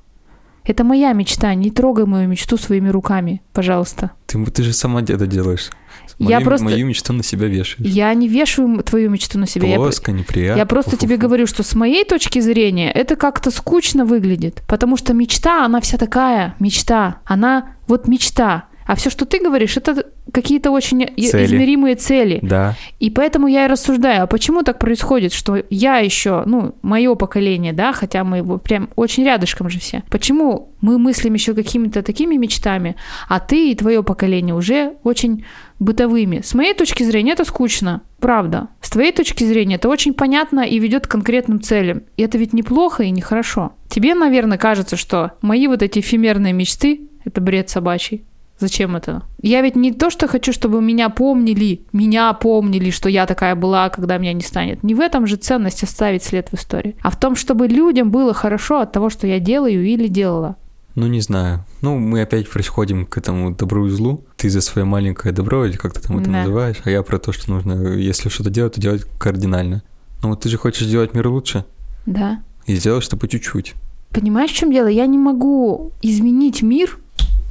[0.66, 4.12] Это моя мечта, не трогай мою мечту своими руками, пожалуйста.
[4.26, 5.70] Ты, ты же сама это делаешь.
[6.18, 7.90] Я Мою- просто- Мою мечту на себя вешаешь.
[7.90, 9.68] Я не вешаю твою мечту на себя.
[9.68, 10.58] Я, Плоско, неприятно.
[10.58, 11.20] я просто тебе фу-фу-фу.
[11.20, 14.62] говорю, что с моей точки зрения это как-то скучно выглядит.
[14.66, 17.16] Потому что мечта, она вся такая, мечта.
[17.24, 18.64] Она вот мечта.
[18.86, 21.44] А все, что ты говоришь, это какие-то очень Цели.
[21.44, 22.38] измеримые цели.
[22.42, 22.74] Да.
[23.00, 27.72] И поэтому я и рассуждаю, а почему так происходит, что я еще, ну, мое поколение,
[27.72, 30.02] да, хотя мы его прям очень рядышком же все.
[30.10, 32.96] Почему мы мыслим еще какими-то такими мечтами,
[33.28, 35.44] а ты и твое поколение уже очень
[35.78, 36.40] бытовыми.
[36.44, 38.68] С моей точки зрения это скучно, правда.
[38.80, 42.02] С твоей точки зрения это очень понятно и ведет к конкретным целям.
[42.16, 43.72] И это ведь неплохо и нехорошо.
[43.88, 48.24] Тебе, наверное, кажется, что мои вот эти эфемерные мечты— это бред собачий.
[48.58, 49.22] Зачем это?
[49.42, 53.88] Я ведь не то, что хочу, чтобы меня помнили, меня помнили, что я такая была,
[53.88, 54.82] когда меня не станет.
[54.84, 58.32] Не в этом же ценность оставить след в истории, а в том, чтобы людям было
[58.32, 60.56] хорошо от того, что я делаю или делала.
[60.94, 61.64] Ну, не знаю.
[61.82, 64.24] Ну, мы опять приходим к этому добру и злу.
[64.36, 66.38] Ты за свое маленькое добро, или как ты там это Да.
[66.42, 69.82] называешь, а я про то, что нужно, если что-то делать, то делать кардинально.
[70.22, 71.64] Ну, вот ты же хочешь сделать мир лучше,
[72.06, 72.40] Да.
[72.66, 73.74] и сделать что по чуть-чуть.
[74.10, 74.86] Понимаешь, в чем дело?
[74.86, 76.96] Я не могу изменить мир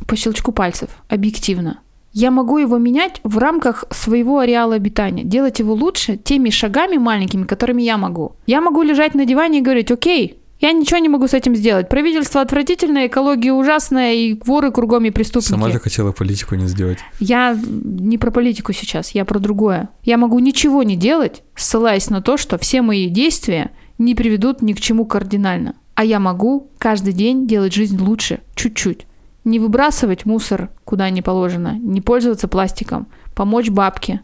[0.08, 1.80] по щелчку пальцев, объективно.
[2.12, 7.46] Я могу его менять в рамках своего ареала обитания, делать его лучше теми шагами маленькими,
[7.46, 8.36] которыми я могу.
[8.46, 11.89] Я могу лежать на диване и говорить, окей, я ничего не могу с этим сделать.
[11.89, 15.50] Правительство отвратительное, экология ужасная, и воры кругом и преступники.
[15.50, 17.00] Сама же хотела политику не сделать.
[17.20, 19.89] Я не про политику сейчас, я про другое.
[20.04, 24.72] Я могу ничего не делать, ссылаясь на то, что все мои действия не приведут ни
[24.72, 25.76] к чему кардинально.
[25.96, 29.06] А я могу каждый день делать жизнь лучше, чуть-чуть.
[29.43, 34.21] Не выбрасывать мусор куда не положено, не пользоваться пластиком, помочь бабке.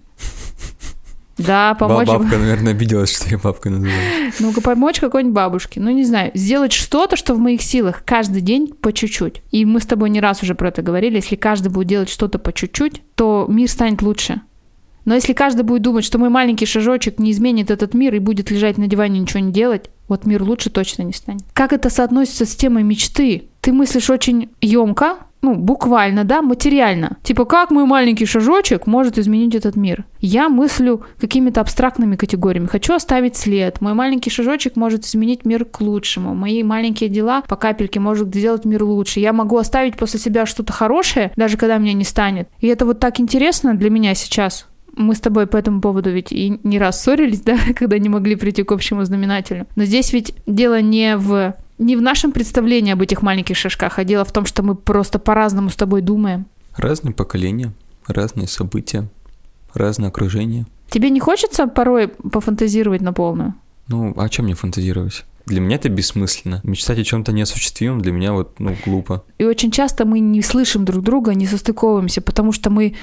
[1.38, 2.08] Да, помочь...
[2.08, 4.32] Ба- Бабка, наверное, обиделась, что я бабкой называю.
[4.40, 5.80] Ну-ка, помочь какой-нибудь бабушке.
[5.80, 9.42] Ну, не знаю, сделать что-то, что в моих силах каждый день по чуть-чуть.
[9.52, 11.16] И мы с тобой не раз уже про это говорили.
[11.16, 14.42] Если каждый будет делать что-то по чуть-чуть, то мир станет лучше.
[15.06, 18.52] Но если каждый будет думать, что мой маленький шажочек не изменит этот мир и будет
[18.52, 21.44] лежать на диване и ничего не делать, вот мир лучше точно не станет.
[21.54, 23.48] Как это соотносится с темой мечты?
[23.70, 27.18] Ты мыслишь очень емко, ну, буквально, да, материально.
[27.22, 30.06] Типа, как мой маленький шажочек может изменить этот мир?
[30.20, 32.66] Я мыслю какими-то абстрактными категориями.
[32.66, 33.80] Хочу оставить след.
[33.80, 36.34] Мой маленький шажочек может изменить мир к лучшему.
[36.34, 39.20] Мои маленькие дела по капельке могут сделать мир лучше.
[39.20, 42.50] Я могу оставить после себя что-то хорошее, даже когда меня не станет.
[42.62, 44.66] И это вот так интересно для меня сейчас.
[44.96, 48.36] Мы с тобой по этому поводу ведь и не раз ссорились, да, когда не могли
[48.36, 49.68] прийти к общему знаменателю.
[49.76, 54.04] Но здесь ведь дело не в не в нашем представлении об этих маленьких шажках, а
[54.04, 56.46] дело в том, что мы просто по-разному с тобой думаем.
[56.76, 57.74] Разные поколения,
[58.08, 59.08] разные события,
[59.74, 60.66] разное окружение.
[60.90, 63.56] Тебе не хочется порой пофантазировать на полную?
[63.88, 65.26] Ну, о чем мне фантазировать?
[65.46, 66.62] Для меня это бессмысленно.
[66.64, 69.24] Мечтать о чем-то неосуществимом для меня вот, ну, глупо.
[69.40, 72.96] И очень часто мы не слышим друг друга, не состыковываемся, потому что мы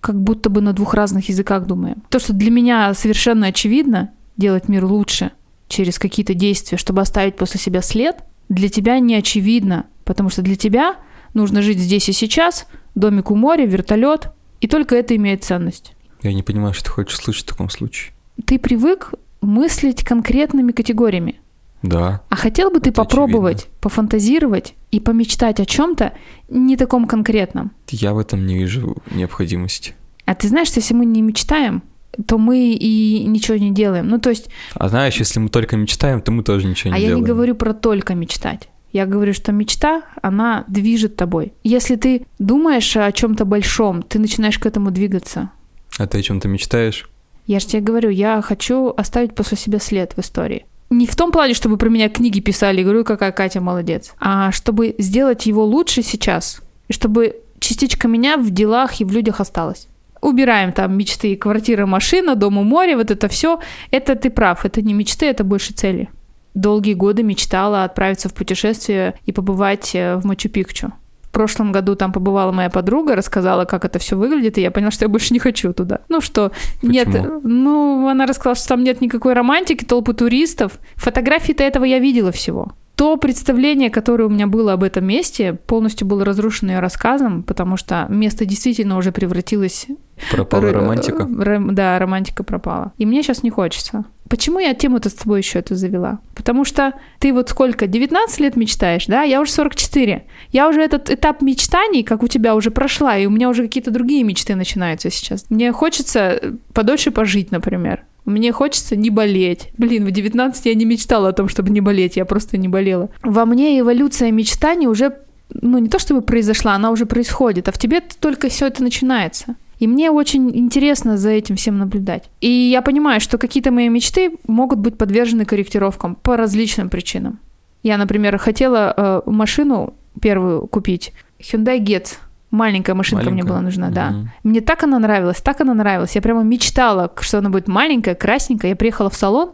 [0.00, 2.02] как будто бы на двух разных языках думаем.
[2.08, 5.32] То, что для меня совершенно очевидно, делать мир лучше
[5.68, 8.16] через какие-то действия, чтобы оставить после себя след,
[8.48, 10.96] для тебя не очевидно, потому что для тебя
[11.34, 15.92] нужно жить здесь и сейчас, домик у моря, вертолет, и только это имеет ценность.
[16.22, 18.12] Я не понимаю, что ты хочешь слышать в таком случае.
[18.44, 21.40] Ты привык мыслить конкретными категориями.
[21.82, 26.12] Да, А хотел бы ты попробовать, пофантазировать и помечтать о чем-то
[26.48, 27.70] не таком конкретном?
[27.90, 29.94] я в этом не вижу необходимости.
[30.24, 31.82] А ты знаешь, что если мы не мечтаем,
[32.26, 34.08] то мы и ничего не делаем.
[34.08, 36.98] Ну, то есть, А знаешь, если мы только мечтаем, то мы тоже ничего не а
[36.98, 37.24] я делаем.
[37.24, 38.68] не говорю про только мечтать.
[38.92, 41.52] Я говорю, что мечта, она движет тобой.
[41.62, 45.50] Если ты думаешь о чем-то большом, ты начинаешь к этому двигаться.
[45.98, 47.08] А ты о чем-то мечтаешь?
[47.46, 50.64] Я же тебе говорю, я хочу оставить после себя след в истории.
[50.90, 54.94] Не в том плане, чтобы про меня книги писали, говорю, какая Катя молодец, а чтобы
[54.98, 59.86] сделать его лучше сейчас, и чтобы частичка меня в делах и в людях осталась.
[60.20, 63.60] Убираем там мечты, квартира, машина, дом у моря, вот это все.
[63.90, 66.08] Это ты прав, это не мечты, это больше цели.
[66.54, 70.92] Долгие годы мечтала отправиться в путешествие и побывать э, в Мачу-Пикчу.
[71.22, 74.90] В прошлом году там побывала моя подруга, рассказала, как это все выглядит, и я поняла,
[74.90, 76.00] что я больше не хочу туда.
[76.08, 76.52] Ну что,
[76.82, 77.40] нет, Почему?
[77.44, 80.80] ну, она рассказала, что там нет никакой романтики, толпы туристов.
[80.96, 82.72] Фотографии-то этого я видела всего.
[82.98, 87.76] То представление, которое у меня было об этом месте, полностью было разрушено ее рассказом, потому
[87.76, 89.86] что место действительно уже превратилось...
[90.32, 91.22] Пропала Р- романтика.
[91.22, 92.92] р- да, романтика пропала.
[92.98, 94.04] И мне сейчас не хочется.
[94.28, 96.18] Почему я тему-то с тобой еще эту завела?
[96.34, 99.22] Потому что ты вот сколько, 19 лет мечтаешь, да?
[99.22, 100.24] Я уже 44.
[100.50, 103.92] Я уже этот этап мечтаний, как у тебя, уже прошла, и у меня уже какие-то
[103.92, 105.46] другие мечты начинаются сейчас.
[105.50, 108.02] Мне хочется подольше пожить, например.
[108.28, 109.70] Мне хочется не болеть.
[109.78, 113.08] Блин, в 19 я не мечтала о том, чтобы не болеть, я просто не болела.
[113.22, 115.16] Во мне эволюция мечтаний уже,
[115.50, 119.56] ну не то чтобы произошла, она уже происходит, а в тебе только все это начинается.
[119.78, 122.24] И мне очень интересно за этим всем наблюдать.
[122.40, 127.38] И я понимаю, что какие-то мои мечты могут быть подвержены корректировкам по различным причинам.
[127.82, 131.12] Я, например, хотела э, машину первую купить.
[131.38, 132.16] Hyundai Getz.
[132.50, 133.48] Маленькая машинка мне Маленькая?
[133.48, 134.10] была нужна, да.
[134.10, 134.30] Мгм.
[134.42, 136.14] Мне так она нравилась, так она нравилась.
[136.14, 138.70] Я прямо мечтала, что она будет маленькая, красненькая.
[138.70, 139.52] Я приехала в салон,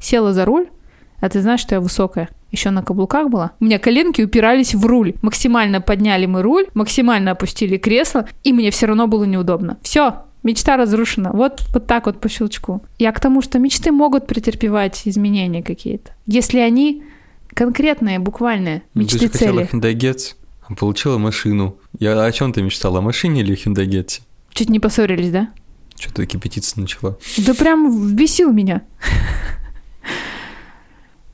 [0.00, 0.68] села за руль,
[1.20, 2.28] а ты знаешь, что я высокая.
[2.50, 3.52] Еще на каблуках была.
[3.60, 5.14] У меня коленки упирались в руль.
[5.22, 9.78] Максимально подняли мы руль, максимально опустили кресло, и мне все равно было неудобно.
[9.82, 11.30] Все, мечта разрушена.
[11.32, 12.82] Вот, вот так вот по щелчку.
[12.98, 16.10] Я к тому, что мечты могут претерпевать изменения какие-то.
[16.26, 17.04] Если они
[17.54, 19.68] конкретные, буквальные, Ну, мечты Ты же хотела цели.
[19.72, 20.39] Hyundai Getz, а
[20.76, 21.76] получила машину.
[21.98, 24.20] Я о чем ты мечтала, о машине или Hyundai Getz?
[24.52, 25.48] Чуть не поссорились, да?
[25.98, 27.18] Что-то кипятиться начала.
[27.38, 28.82] Да прям вбесил меня.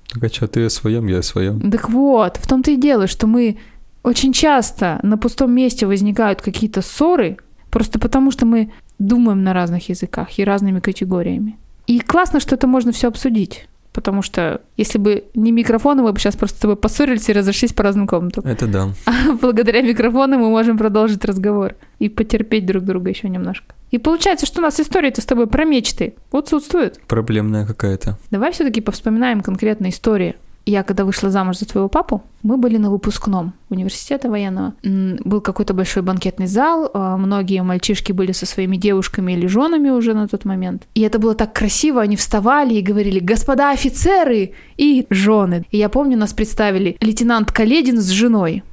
[0.08, 1.70] Так а что, ты о своем, я о своем.
[1.70, 3.58] Так вот, в том-то и дело, что мы
[4.02, 7.38] очень часто на пустом месте возникают какие-то ссоры,
[7.70, 11.58] просто потому что мы думаем на разных языках и разными категориями.
[11.86, 13.68] И классно, что это можно все обсудить.
[13.96, 17.72] Потому что если бы не микрофоны, мы бы сейчас просто с тобой поссорились и разошлись
[17.72, 18.44] по разным комнатам.
[18.44, 18.90] Это да.
[19.06, 23.74] А благодаря микрофону мы можем продолжить разговор и потерпеть друг друга еще немножко.
[23.90, 27.00] И получается, что у нас история-то с тобой про мечты отсутствует.
[27.06, 28.18] Проблемная какая-то.
[28.30, 30.36] Давай все-таки повспоминаем конкретные истории.
[30.68, 34.74] Я, когда вышла замуж за твоего папу, мы были на выпускном университета военного.
[34.82, 40.12] Был какой-то большой банкетный зал, а, многие мальчишки были со своими девушками или женами уже
[40.12, 40.82] на тот момент.
[40.94, 45.64] И это было так красиво, они вставали и говорили «Господа офицеры!» и «Жены».
[45.70, 48.64] И я помню, нас представили лейтенант Каледин с женой.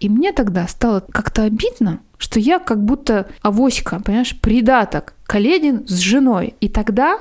[0.00, 5.14] И мне тогда стало как-то обидно, что я как будто авоська, понимаешь, придаток.
[5.24, 6.54] Каледин с женой.
[6.60, 7.20] И тогда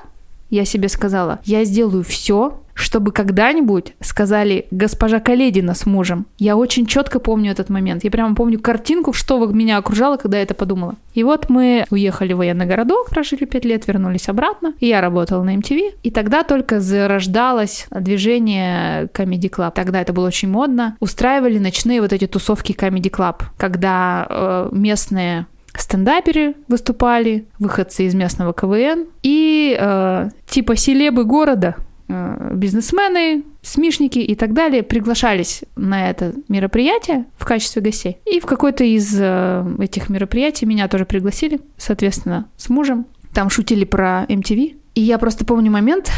[0.51, 6.25] я себе сказала, я сделаю все, чтобы когда-нибудь сказали госпожа Каледина с мужем.
[6.37, 8.03] Я очень четко помню этот момент.
[8.03, 10.95] Я прямо помню картинку, что меня окружало, когда я это подумала.
[11.13, 14.73] И вот мы уехали в военный городок, прожили пять лет, вернулись обратно.
[14.79, 15.95] И я работала на MTV.
[16.03, 19.73] И тогда только зарождалось движение Comedy Club.
[19.75, 20.97] Тогда это было очень модно.
[20.99, 25.45] Устраивали ночные вот эти тусовки Comedy Club, когда э, местные
[25.77, 31.75] стендаперы выступали, выходцы из местного КВН и э, типа селебы города,
[32.07, 38.17] э, бизнесмены, смешники и так далее приглашались на это мероприятие в качестве гостей.
[38.25, 43.05] И в какой-то из э, этих мероприятий меня тоже пригласили, соответственно, с мужем.
[43.33, 44.77] Там шутили про MTV.
[44.93, 46.11] И я просто помню момент,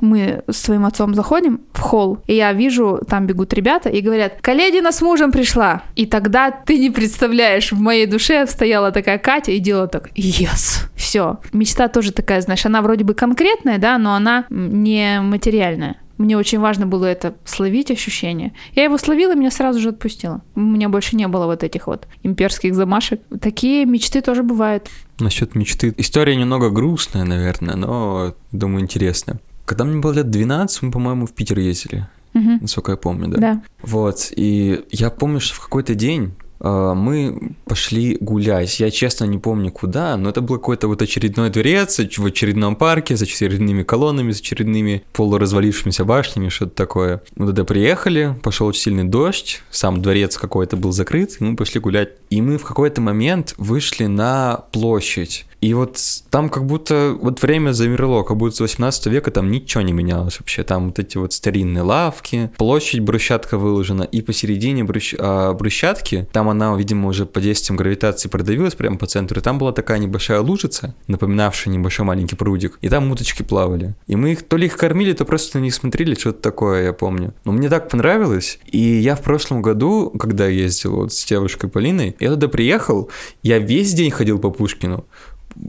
[0.00, 4.40] мы с своим отцом заходим в холл, и я вижу, там бегут ребята и говорят,
[4.40, 5.82] Каледина с мужем пришла.
[5.94, 10.88] И тогда ты не представляешь, в моей душе стояла такая Катя и делала так, yes,
[10.94, 11.38] все.
[11.52, 15.96] Мечта тоже такая, знаешь, она вроде бы конкретная, да, но она не материальная.
[16.18, 18.54] Мне очень важно было это словить ощущение.
[18.74, 20.40] Я его словила, меня сразу же отпустила.
[20.54, 23.20] У меня больше не было вот этих вот имперских замашек.
[23.40, 24.88] Такие мечты тоже бывают.
[25.18, 25.92] Насчет мечты.
[25.98, 29.38] История немного грустная, наверное, но, думаю, интересная.
[29.66, 32.06] Когда мне было лет 12, мы, по-моему, в Питер ездили.
[32.32, 32.58] Мгм.
[32.62, 33.38] Насколько я помню, да.
[33.38, 33.62] Да.
[33.82, 38.80] Вот, и я помню, что в какой-то день мы пошли гулять.
[38.80, 43.16] Я честно не помню куда, но это был какой-то вот очередной дворец в очередном парке
[43.16, 47.22] с очередными колоннами, с очередными полуразвалившимися башнями, что-то такое.
[47.36, 51.80] Мы туда приехали, пошел очень сильный дождь, сам дворец какой-то был закрыт, и мы пошли
[51.80, 52.10] гулять.
[52.30, 55.46] И мы в какой-то момент вышли на площадь.
[55.60, 55.98] И вот
[56.30, 60.38] там как будто вот время замерло, как будто с 18 века там ничего не менялось
[60.38, 60.62] вообще.
[60.62, 64.86] Там вот эти вот старинные лавки, площадь брусчатка выложена, и посередине
[65.18, 69.58] а, брусчатки, там она, видимо, уже под действием гравитации продавилась прямо по центру, и там
[69.58, 73.94] была такая небольшая лужица, напоминавшая небольшой маленький прудик, и там уточки плавали.
[74.06, 76.92] И мы их то ли их кормили, то просто на них смотрели, что-то такое, я
[76.92, 77.34] помню.
[77.44, 82.16] Но мне так понравилось, и я в прошлом году, когда ездил вот с девушкой Полиной,
[82.20, 83.10] я туда приехал,
[83.42, 85.04] я весь день ходил по Пушкину,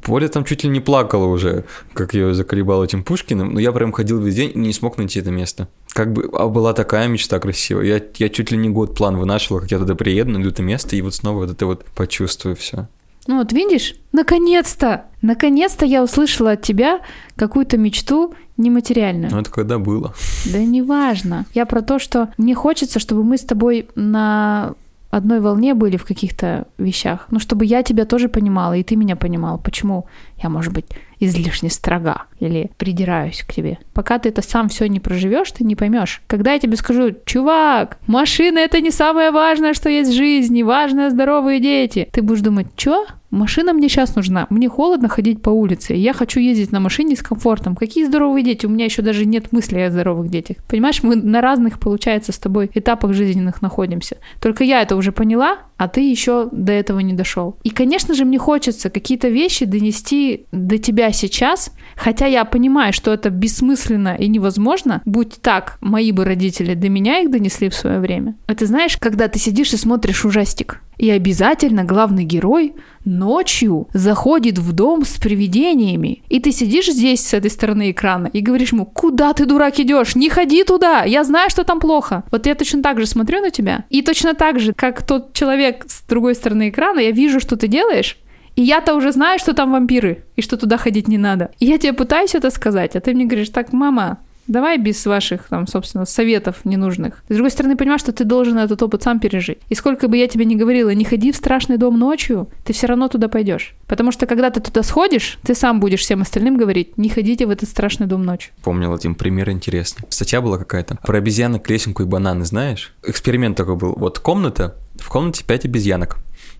[0.03, 3.91] Поля там чуть ли не плакала уже, как ее заколебал этим Пушкиным, но я прям
[3.91, 5.67] ходил весь день и не смог найти это место.
[5.89, 7.85] Как бы, а была такая мечта красивая.
[7.85, 10.95] Я, я чуть ли не год план вынашивал, как я туда приеду, найду это место,
[10.95, 12.87] и вот снова вот это вот почувствую все.
[13.27, 17.01] Ну вот видишь, наконец-то, наконец-то я услышала от тебя
[17.35, 19.29] какую-то мечту нематериальную.
[19.31, 20.13] Ну это когда было?
[20.45, 21.45] Да неважно.
[21.53, 24.75] Я про то, что мне хочется, чтобы мы с тобой на
[25.09, 27.27] одной волне были в каких-то вещах.
[27.31, 29.57] Ну, чтобы я тебя тоже понимала, и ты меня понимал.
[29.57, 30.05] Почему
[30.41, 30.85] я, может быть,
[31.19, 33.79] излишне строга или придираюсь к тебе.
[33.93, 36.21] Пока ты это сам все не проживешь, ты не поймешь.
[36.27, 41.09] Когда я тебе скажу, чувак, машина это не самое важное, что есть в жизни, важное
[41.09, 43.05] здоровые дети, ты будешь думать, что?
[43.37, 44.47] Машина мне сейчас нужна.
[44.49, 45.93] Мне холодно ходить по улице.
[45.93, 47.75] Я хочу ездить на машине с комфортом.
[47.75, 48.65] Какие здоровые дети?
[48.65, 50.57] У меня еще даже нет мысли о здоровых детях.
[50.67, 54.17] Понимаешь, мы на разных, получается, с тобой этапах жизненных находимся.
[54.41, 57.57] Только я это уже поняла, а ты еще до этого не дошел.
[57.63, 63.13] И, конечно же, мне хочется какие-то вещи донести до тебя сейчас, хотя я понимаю, что
[63.13, 65.01] это бессмысленно и невозможно.
[65.05, 68.35] Будь так, мои бы родители до меня их донесли в свое время.
[68.47, 72.73] Это знаешь, когда ты сидишь и смотришь ужастик, и обязательно главный герой
[73.05, 76.23] ночью заходит в дом с привидениями.
[76.29, 80.15] И ты сидишь здесь с этой стороны экрана и говоришь ему, куда ты, дурак, идешь?
[80.15, 82.23] Не ходи туда, я знаю, что там плохо.
[82.31, 83.85] Вот я точно так же смотрю на тебя.
[83.89, 87.67] И точно так же, как тот человек с другой стороны экрана, я вижу, что ты
[87.67, 88.17] делаешь,
[88.55, 91.51] и я-то уже знаю, что там вампиры, и что туда ходить не надо.
[91.59, 95.47] И я тебе пытаюсь это сказать, а ты мне говоришь, так, мама, Давай без ваших,
[95.49, 97.23] там, собственно, советов ненужных.
[97.29, 99.59] С другой стороны, понимаешь, что ты должен этот опыт сам пережить.
[99.69, 102.87] И сколько бы я тебе ни говорила, не ходи в страшный дом ночью, ты все
[102.87, 103.75] равно туда пойдешь.
[103.87, 107.49] Потому что когда ты туда сходишь, ты сам будешь всем остальным говорить, не ходите в
[107.49, 108.53] этот страшный дом ночью.
[108.63, 110.05] Помнил один пример интересный.
[110.09, 112.93] Статья была какая-то про обезьянок, лесенку и бананы, знаешь?
[113.03, 113.93] Эксперимент такой был.
[113.97, 116.17] Вот комната, в комнате 5 обезьянок.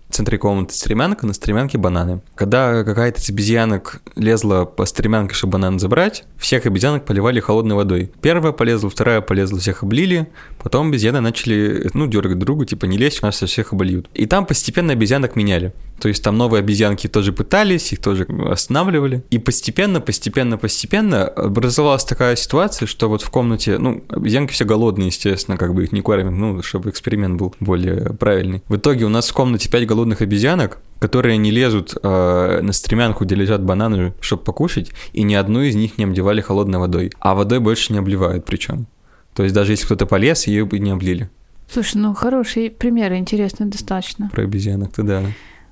[0.08, 2.20] В центре комнаты стремянка, на стремянке бананы.
[2.34, 8.10] Когда какая-то из обезьянок лезла по стремянке, чтобы банан забрать, всех обезьянок поливали холодной водой.
[8.22, 10.28] Первая полезла, вторая полезла, всех облили,
[10.62, 14.08] потом обезьяны начали, ну, дергать другу, типа, не лезь, у нас всех обольют.
[14.14, 15.74] И там постепенно обезьянок меняли.
[16.00, 19.22] То есть там новые обезьянки тоже пытались, их тоже останавливали.
[19.30, 25.08] И постепенно, постепенно, постепенно образовалась такая ситуация, что вот в комнате, ну, обезьянки все голодные,
[25.08, 28.62] естественно, как бы их не кормят, ну, чтобы эксперимент был более правильный.
[28.68, 33.24] В итоге у нас в комнате 5 голодных обезьянок, которые не лезут э, на стремянку,
[33.24, 37.12] где лежат бананы, чтобы покушать, и ни одну из них не обливали холодной водой.
[37.20, 38.86] А водой больше не обливают причем.
[39.34, 41.30] То есть даже если кто-то полез, ее бы не облили.
[41.70, 44.30] Слушай, ну хороший пример, интересный достаточно.
[44.32, 45.22] Про обезьянок-то да.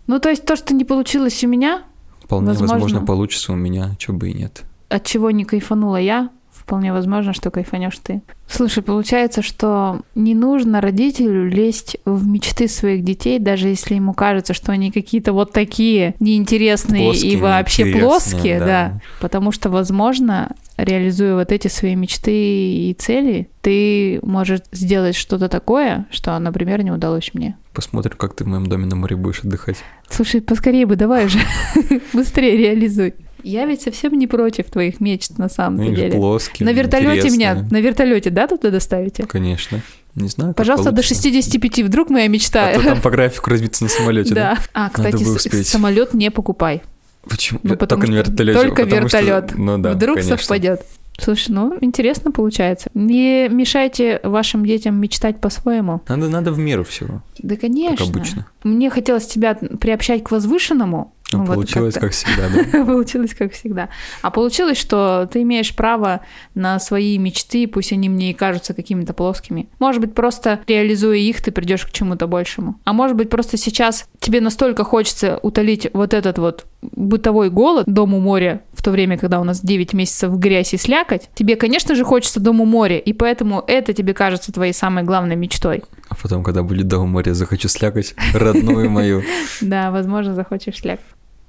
[0.06, 1.82] Ну, то есть то, что не получилось у меня,
[2.22, 3.06] Вполне возможно, Возможно.
[3.06, 4.64] получится у меня, чего бы и нет.
[4.88, 8.22] от чего не кайфанула я, вполне возможно, что кайфанешь ты.
[8.48, 14.54] Слушай, получается, что не нужно родителю лезть в мечты своих детей, даже если ему кажется,
[14.54, 18.66] что они какие-то вот такие неинтересные Плоские, и вообще плоские, да.
[18.66, 19.00] да.
[19.20, 26.06] Потому что, возможно, реализуя вот эти свои мечты и цели, ты можешь сделать что-то такое,
[26.10, 27.56] что, например, не удалось мне.
[27.72, 29.76] Посмотрим, как ты в моем доме на море будешь отдыхать.
[30.10, 31.38] Слушай, поскорее бы, давай уже,
[32.12, 33.14] быстрее реализуй.
[33.42, 36.12] Я ведь совсем не против твоих мечт на Ну, самом же деле.
[36.16, 37.68] плоские, На вертолете меня, интересные.
[37.70, 39.24] на вертолете, да, туда доставите?
[39.26, 39.80] Конечно.
[40.16, 41.22] Не знаю, Пожалуйста, до получится.
[41.24, 42.70] 65, вдруг моя мечта.
[42.70, 44.54] А то там по графику разбиться на самолете, да?
[44.54, 44.58] Да.
[44.72, 45.22] А, кстати,
[45.62, 46.82] самолет не покупай.
[47.28, 47.60] Почему?
[47.62, 48.60] Ну, потому только на что вертолете.
[48.60, 49.58] Только потому что- вертолет.
[49.58, 50.36] Ну да, Вдруг конечно.
[50.38, 50.82] совпадет.
[51.18, 52.90] Слушай, ну, интересно получается.
[52.92, 56.02] Не мешайте вашим детям мечтать по-своему.
[56.08, 57.96] Надо, надо в меру всего, Да, конечно.
[58.06, 58.46] как обычно.
[58.64, 61.14] Мне хотелось тебя приобщать к возвышенному.
[61.32, 62.06] Ну, вот получилось как-то.
[62.06, 62.84] как всегда, да.
[62.84, 63.88] Получилось как всегда.
[64.22, 66.20] А получилось, что ты имеешь право
[66.54, 69.68] на свои мечты, пусть они мне и кажутся какими-то плоскими.
[69.80, 72.78] Может быть, просто реализуя их, ты придешь к чему-то большему.
[72.84, 78.20] А может быть, просто сейчас тебе настолько хочется утолить вот этот вот бытовой голод дому
[78.20, 81.28] моря в то время, когда у нас 9 месяцев в грязь и слякоть.
[81.34, 85.82] Тебе, конечно же, хочется дому моря, и поэтому это тебе кажется твоей самой главной мечтой.
[86.08, 89.22] А потом, когда будет до моря, захочу слякать родную мою.
[89.60, 91.04] Да, возможно, захочешь слякоть.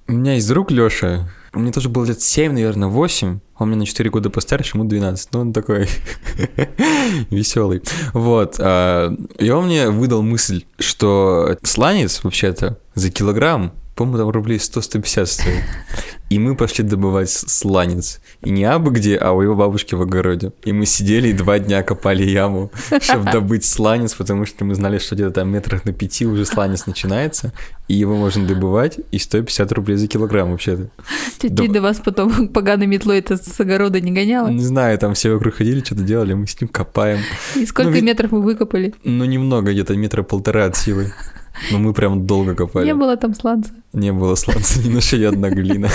[0.08, 3.40] У меня есть друг Лёша, мне тоже было лет 7, наверное, 8.
[3.58, 5.34] Он мне на 4 года постарше, ему 12.
[5.34, 5.88] Ну, он такой
[7.30, 7.82] веселый.
[8.14, 8.56] Вот.
[8.60, 15.26] а, И он мне выдал мысль, что сланец, вообще-то, за килограмм, по-моему, там рублей 100-150
[15.26, 15.64] стоит.
[16.30, 18.22] И мы пошли добывать сланец.
[18.44, 20.52] И не абы где, а у его бабушки в огороде.
[20.66, 25.00] И мы сидели и два дня копали яму, чтобы добыть сланец, потому что мы знали,
[25.00, 27.54] что где-то там метрах на пяти уже сланец начинается,
[27.88, 30.90] и его можно добывать, и 150 рублей за килограмм вообще-то.
[31.40, 31.64] Тетя Да.
[31.64, 34.50] Дида вас потом поганой метлой это с огорода не гоняла?
[34.50, 37.22] Не знаю, там все вокруг ходили, что-то делали, мы с ним копаем.
[37.56, 38.94] И сколько Ну, метров вы выкопали?
[39.04, 41.14] Ну, немного, где-то метра полтора от силы.
[41.72, 42.86] Но мы прям долго копали.
[42.86, 43.72] Не было там сланца.
[43.94, 45.90] Не было сланца, не нашли одна глина.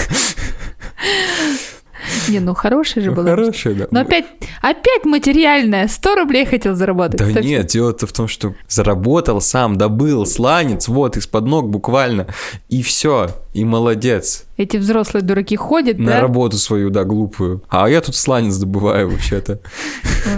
[2.28, 3.30] Не, ну хорошая же Ну, была.
[3.30, 3.86] хорошая, да.
[3.90, 4.26] Но опять,
[4.60, 5.88] опять материальная.
[5.88, 7.18] 100 рублей хотел заработать.
[7.18, 12.26] Да Кстати, нет, дело-то в том, что заработал сам, добыл сланец, вот, из-под ног буквально,
[12.68, 14.44] и все, и молодец.
[14.56, 16.20] Эти взрослые дураки ходят, На да?
[16.20, 17.62] работу свою, да, глупую.
[17.68, 19.60] А я тут сланец добываю вообще-то.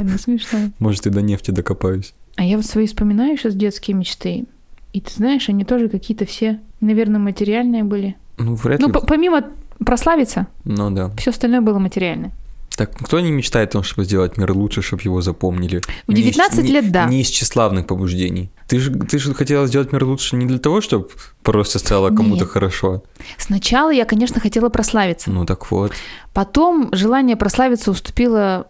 [0.03, 0.71] Ну смешно.
[0.79, 2.15] Может, и до нефти докопаюсь.
[2.37, 4.45] А я вот свои вспоминаю сейчас детские мечты.
[4.95, 8.15] И ты знаешь, они тоже какие-то все, наверное, материальные были.
[8.39, 8.93] Ну, вряд Ну, ли.
[8.93, 9.43] по- помимо
[9.85, 11.11] прославиться, Ну, да.
[11.19, 12.31] все остальное было материальное.
[12.77, 15.81] Так, кто не мечтает о том, чтобы сделать мир лучше, чтобы его запомнили?
[16.07, 17.07] В Не из- 19 не- лет, да.
[17.07, 18.51] Не из тщеславных побуждений.
[18.69, 21.09] Ты же, ты же хотела сделать мир лучше не для того, чтобы
[21.43, 23.03] просто стало кому-то хорошо.
[23.39, 25.31] Сначала я, конечно, хотела прославиться.
[25.31, 25.93] Ну, так вот.
[26.33, 28.67] Потом желание прославиться уступило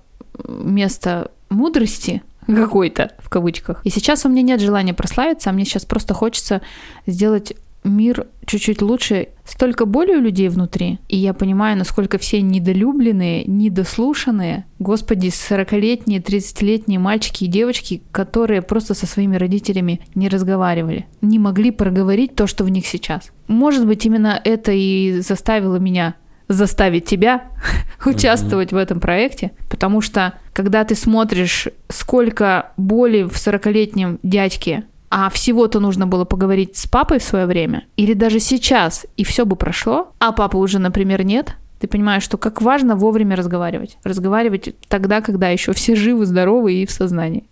[0.48, 3.80] место мудрости какой-то, в кавычках.
[3.84, 6.62] И сейчас у меня нет желания прославиться, а мне сейчас просто хочется
[7.06, 9.28] сделать мир чуть-чуть лучше.
[9.44, 14.64] Столько боли у людей внутри, и я понимаю, насколько все недолюбленные, недослушанные.
[14.78, 21.70] Господи, 40-летние, 30-летние мальчики и девочки, которые просто со своими родителями не разговаривали, не могли
[21.70, 23.30] проговорить то, что в них сейчас.
[23.48, 26.14] Может быть, именно это и заставило меня
[26.54, 27.44] заставить тебя
[28.04, 35.30] участвовать в этом проекте, потому что когда ты смотришь, сколько боли в 40-летнем дядьке, а
[35.30, 39.56] всего-то нужно было поговорить с папой в свое время, или даже сейчас, и все бы
[39.56, 43.98] прошло, а папы уже, например, нет, ты понимаешь, что как важно вовремя разговаривать.
[44.04, 47.44] Разговаривать тогда, когда еще все живы, здоровы и в сознании.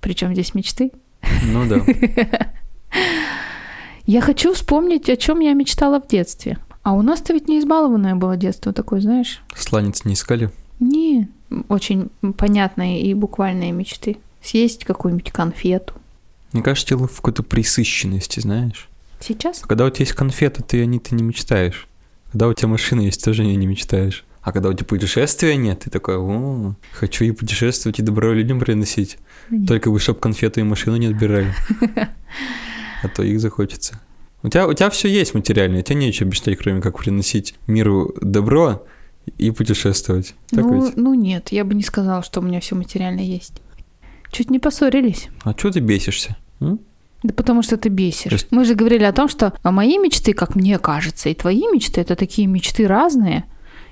[0.00, 0.90] Причем здесь мечты.
[1.44, 1.80] Ну да.
[4.06, 6.56] Я хочу вспомнить, о чем я мечтала в детстве.
[6.88, 9.42] А у нас-то ведь не избалованное было детство такое, знаешь?
[9.54, 10.50] Сланец не искали?
[10.80, 11.28] Не,
[11.68, 12.08] очень
[12.38, 14.16] понятные и буквальные мечты.
[14.42, 15.92] Съесть какую-нибудь конфету.
[16.54, 18.88] Мне кажется, дело в какой-то присыщенности, знаешь.
[19.20, 19.58] Сейчас?
[19.58, 21.88] Когда у тебя есть конфеты, ты о ней ты не мечтаешь.
[22.32, 24.24] Когда у тебя машина есть, тоже о ней не мечтаешь.
[24.40, 28.60] А когда у тебя путешествия нет, ты такой, о, хочу и путешествовать, и добро людям
[28.60, 29.18] приносить.
[29.50, 29.68] Нет.
[29.68, 31.52] Только бы, чтоб конфету и машину не отбирали.
[33.02, 34.00] А то их захочется.
[34.42, 38.14] У тебя, у тебя все есть материальное, у тебя нечего мечтать, кроме как приносить миру
[38.20, 38.86] добро
[39.36, 40.34] и путешествовать.
[40.50, 40.96] Так ну, ведь?
[40.96, 43.60] ну нет, я бы не сказала, что у меня все материально есть.
[44.30, 45.28] Чуть не поссорились.
[45.42, 46.36] А что ты бесишься?
[46.60, 46.80] м?
[47.22, 48.30] Да потому что ты бесишь.
[48.30, 51.66] Просто- Мы же говорили о том, что а мои мечты, как мне кажется, и твои
[51.72, 53.44] мечты это такие мечты разные.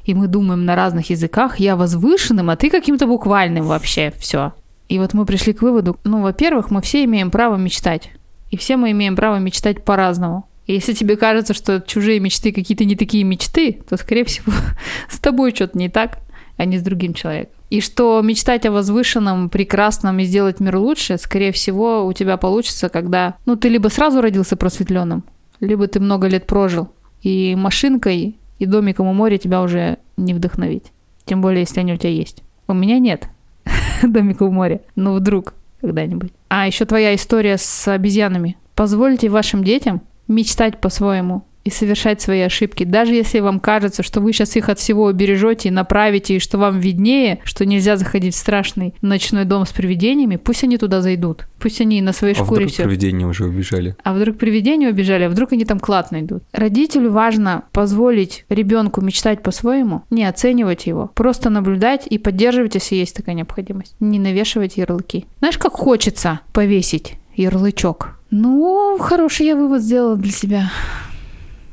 [0.05, 1.59] И мы думаем на разных языках.
[1.59, 4.13] Я возвышенным, а ты каким-то буквальным вообще.
[4.19, 4.53] Все.
[4.89, 8.11] И вот мы пришли к выводу, ну, во-первых, мы все имеем право мечтать.
[8.51, 10.49] И все мы имеем право мечтать по-разному.
[10.67, 14.53] И если тебе кажется, что чужие мечты какие-то не такие мечты, то, скорее всего,
[15.09, 16.19] с тобой что-то не так,
[16.57, 17.55] а не с другим человеком.
[17.69, 22.89] И что мечтать о возвышенном, прекрасном и сделать мир лучше, скорее всего, у тебя получится,
[22.89, 25.25] когда, ну, ты либо сразу родился просветленным,
[25.61, 26.91] либо ты много лет прожил,
[27.23, 30.93] и машинкой, и домиком у моря тебя уже не вдохновить.
[31.25, 32.43] Тем более, если они у тебя есть.
[32.69, 33.29] У меня нет
[34.03, 36.33] домика у моря, но вдруг когда-нибудь.
[36.49, 38.57] А еще твоя история с обезьянами.
[38.75, 42.85] Позвольте вашим детям мечтать по-своему и совершать свои ошибки.
[42.85, 46.59] Даже если вам кажется, что вы сейчас их от всего убережете и направите, и что
[46.59, 51.47] вам виднее, что нельзя заходить в страшный ночной дом с привидениями, пусть они туда зайдут.
[51.59, 53.97] Пусть они на своей А шкуре вдруг все привидения уже убежали?
[54.05, 56.45] а вдруг привидения убежали, а вдруг они там клад найдут.
[56.53, 63.17] Родителю важно позволить ребенку мечтать по-своему, не оценивать его, просто наблюдать и поддерживать, если есть
[63.17, 63.97] такая необходимость.
[63.99, 65.27] Не навешивать ярлыки.
[65.41, 68.19] Знаешь, как хочется повесить ярлычок?
[68.31, 70.71] Ну, хороший я вывод сделала для себя.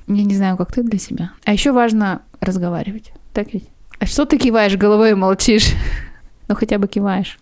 [0.07, 1.31] Я не знаю, как ты для себя.
[1.45, 3.11] А еще важно разговаривать.
[3.33, 3.65] Так ведь?
[3.99, 5.69] А что ты киваешь головой и молчишь?
[6.49, 7.39] Ну, хотя бы киваешь.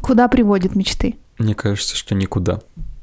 [0.00, 1.16] Куда приводят мечты?
[1.36, 2.60] Мне кажется, что никуда.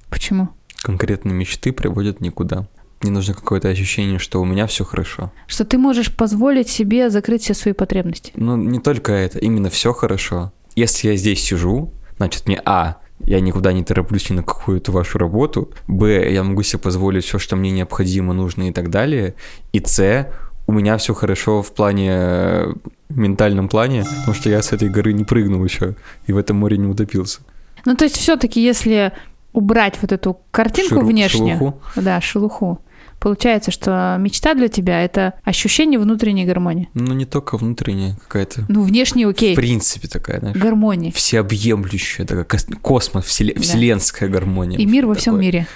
[0.10, 0.50] Почему?
[0.82, 2.68] Конкретно мечты приводят никуда.
[3.02, 5.32] Мне нужно какое-то ощущение, что у меня все хорошо.
[5.48, 8.34] Что ты можешь позволить себе закрыть все свои потребности.
[8.36, 10.52] Ну, не только это, именно все хорошо.
[10.76, 15.18] Если я здесь сижу, значит мне А, я никуда не тороплюсь ни на какую-то вашу
[15.18, 19.34] работу, Б, я могу себе позволить все, что мне необходимо, нужно и так далее,
[19.74, 20.28] и С,
[20.68, 22.74] у меня все хорошо в плане э,
[23.10, 25.96] ментальном плане, потому что я с этой горы не прыгнул еще
[26.28, 27.40] и в этом море не утопился.
[27.86, 29.12] Ну, то есть, все-таки, если
[29.54, 31.82] убрать вот эту картинку Шелу- внешнюю, шелуху.
[31.96, 32.80] да, шелуху,
[33.20, 36.90] получается, что мечта для тебя это ощущение внутренней гармонии.
[36.94, 41.12] Ну, не только внутренняя какая-то, Ну, внешне окей, в принципе такая, знаешь, гармонии.
[41.12, 43.62] всеобъемлющая, такая кос- космос, вселе- Да.
[43.62, 44.78] вселенская гармония.
[44.78, 45.42] И мир во Что всем такое.
[45.46, 45.68] мире.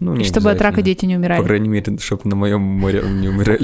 [0.00, 1.42] Ну, И чтобы от рака дети не По умирали.
[1.44, 3.60] крайней мере, чтобы на моем море не умирали.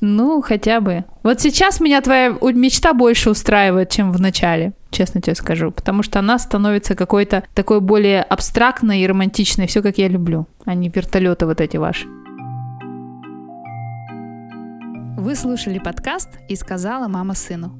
[0.00, 1.04] Ну, хотя бы.
[1.22, 5.70] Вот сейчас меня твоя мечта больше устраивает, чем в начале, честно тебе скажу.
[5.70, 9.66] Потому что она становится какой-то такой более абстрактной и романтичной.
[9.66, 12.06] Все как я люблю, а не вертолеты вот эти ваши.
[15.16, 17.79] Вы слушали подкаст «И сказала мама сыну».